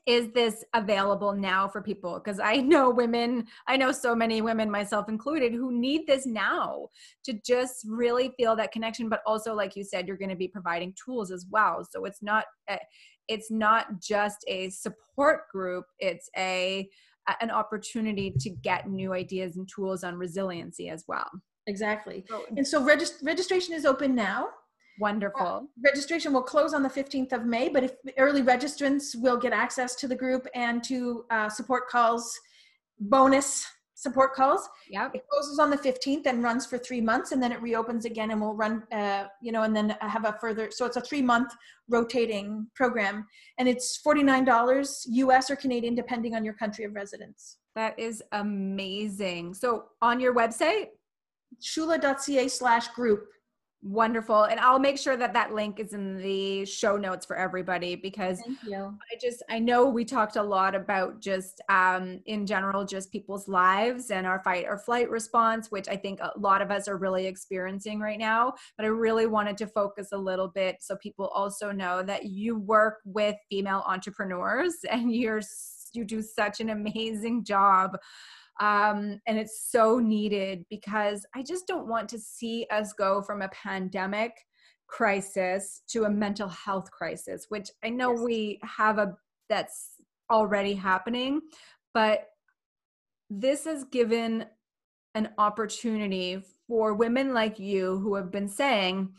[0.06, 2.20] is this available now for people?
[2.24, 6.88] Because i know women i know so many women myself included who need this now
[7.24, 10.48] to just really feel that connection but also like you said you're going to be
[10.48, 11.88] providing tools as well.
[11.90, 12.78] So it's not eh,
[13.28, 16.90] it's not just a support group it's a
[17.40, 21.30] an opportunity to get new ideas and tools on resiliency as well.
[21.68, 22.26] Exactly.
[22.58, 24.48] And so regist- registration is open now
[25.00, 25.42] Wonderful.
[25.42, 29.54] Uh, registration will close on the 15th of May, but if early registrants will get
[29.54, 32.40] access to the group and to uh, support calls,
[33.00, 33.66] bonus
[33.96, 34.68] support calls.
[34.90, 35.10] Yeah.
[35.14, 38.32] It closes on the 15th and runs for three months, and then it reopens again
[38.32, 40.70] and we'll run, uh, you know, and then have a further.
[40.72, 41.54] So it's a three month
[41.90, 43.26] rotating program,
[43.58, 47.58] and it's $49 US or Canadian, depending on your country of residence.
[47.76, 49.54] That is amazing.
[49.56, 50.88] So on your website,
[51.62, 53.26] shula.ca slash group
[53.84, 54.44] Wonderful.
[54.44, 58.42] And I'll make sure that that link is in the show notes for everybody because.
[59.12, 63.50] I just, I know we talked a lot about just um, in general, just people's
[63.50, 66.96] lives and our fight or flight response, which I think a lot of us are
[66.96, 68.54] really experiencing right now.
[68.78, 72.58] But I really wanted to focus a little bit so people also know that you
[72.58, 75.42] work with female entrepreneurs and you're,
[75.92, 77.98] you do such an amazing job
[78.60, 83.42] um, and it's so needed because I just don't want to see us go from
[83.42, 84.34] a pandemic
[84.88, 88.22] crisis to a mental health crisis, which I know yes.
[88.22, 89.16] we have a
[89.50, 89.94] that's
[90.32, 91.42] already happening,
[91.94, 92.28] but
[93.30, 94.46] this has given
[95.16, 99.14] an opportunity for women like you who have been saying,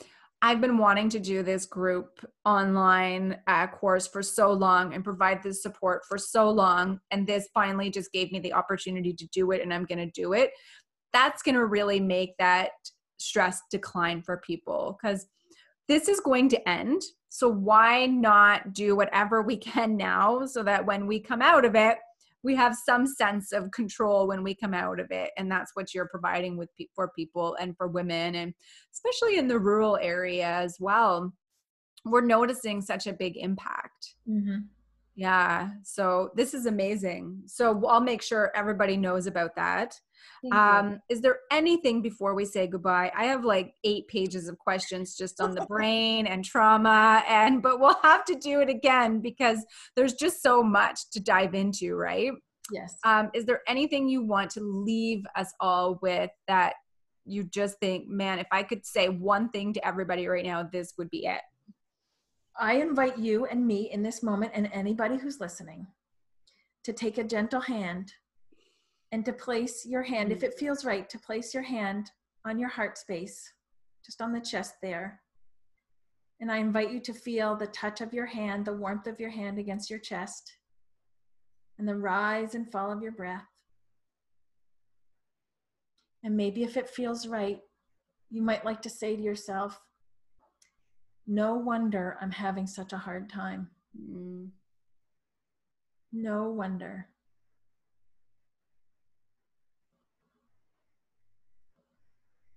[0.45, 5.43] I've been wanting to do this group online uh, course for so long and provide
[5.43, 7.01] this support for so long.
[7.11, 10.11] And this finally just gave me the opportunity to do it, and I'm going to
[10.11, 10.51] do it.
[11.15, 12.73] That's going to really make that
[13.17, 15.25] stress decline for people because
[15.89, 17.01] this is going to end.
[17.31, 21.75] So, why not do whatever we can now so that when we come out of
[21.75, 21.97] it,
[22.45, 25.93] we have some sense of control when we come out of it and that's what
[25.93, 28.55] you're providing with for people and for women and
[28.93, 31.33] especially in the rural area as well
[32.05, 34.59] we're noticing such a big impact mm-hmm.
[35.15, 37.43] Yeah so this is amazing.
[37.47, 39.99] So i'll make sure everybody knows about that.
[40.53, 43.11] Um, is there anything before we say goodbye?
[43.17, 47.81] I have like eight pages of questions just on the brain and trauma and but
[47.81, 49.65] we'll have to do it again because
[49.97, 52.33] there's just so much to dive into right?
[52.73, 52.97] Yes.
[53.05, 56.75] Um, is there anything you want to leave us all with that
[57.27, 60.93] you just think man if i could say one thing to everybody right now this
[60.99, 61.41] would be it
[62.59, 65.87] i invite you and me in this moment and anybody who's listening
[66.85, 68.13] to take a gentle hand
[69.15, 72.11] and to place your hand, if it feels right, to place your hand
[72.45, 73.53] on your heart space,
[74.05, 75.21] just on the chest there.
[76.41, 79.31] And I invite you to feel the touch of your hand, the warmth of your
[79.31, 80.57] hand against your chest,
[81.79, 83.47] and the rise and fall of your breath.
[86.25, 87.61] And maybe if it feels right,
[88.31, 89.81] you might like to say to yourself,
[91.27, 93.71] No wonder I'm having such a hard time.
[93.99, 94.49] Mm.
[96.13, 97.09] No wonder.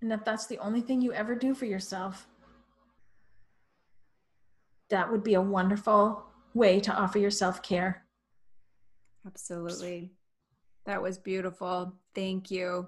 [0.02, 2.27] And if that's the only thing you ever do for yourself,
[4.89, 8.06] that would be a wonderful way to offer your self care.
[9.26, 10.11] Absolutely.
[10.85, 11.94] That was beautiful.
[12.15, 12.88] Thank you.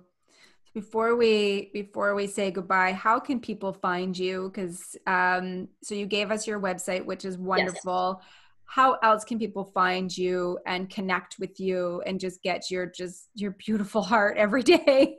[0.73, 4.51] Before we before we say goodbye, how can people find you?
[4.53, 8.19] Because um, so you gave us your website, which is wonderful.
[8.19, 8.29] Yes.
[8.65, 13.29] How else can people find you and connect with you and just get your just
[13.33, 15.17] your beautiful heart every day?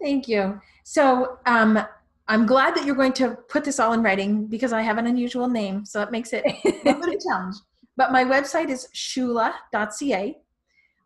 [0.00, 0.60] Thank you.
[0.84, 1.78] So um,
[2.28, 5.06] I'm glad that you're going to put this all in writing because I have an
[5.06, 7.56] unusual name, so it makes it a bit of a challenge.
[7.96, 10.36] But my website is shulija.ca.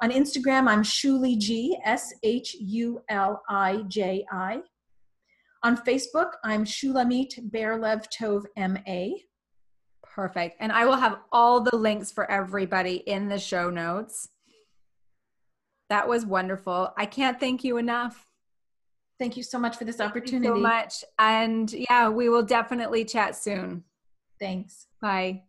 [0.03, 4.61] On Instagram, I'm Shuli G, S H U L I J I.
[5.63, 9.23] On Facebook, I'm Shulamit Berlev Tov M A.
[10.03, 10.57] Perfect.
[10.61, 14.29] And I will have all the links for everybody in the show notes.
[15.91, 16.95] That was wonderful.
[16.97, 18.27] I can't thank you enough.
[19.19, 20.47] Thank you so much for this opportunity.
[20.47, 21.05] so much.
[21.19, 23.85] And yeah, we will definitely chat soon.
[24.39, 24.87] Thanks.
[25.03, 25.43] Bye.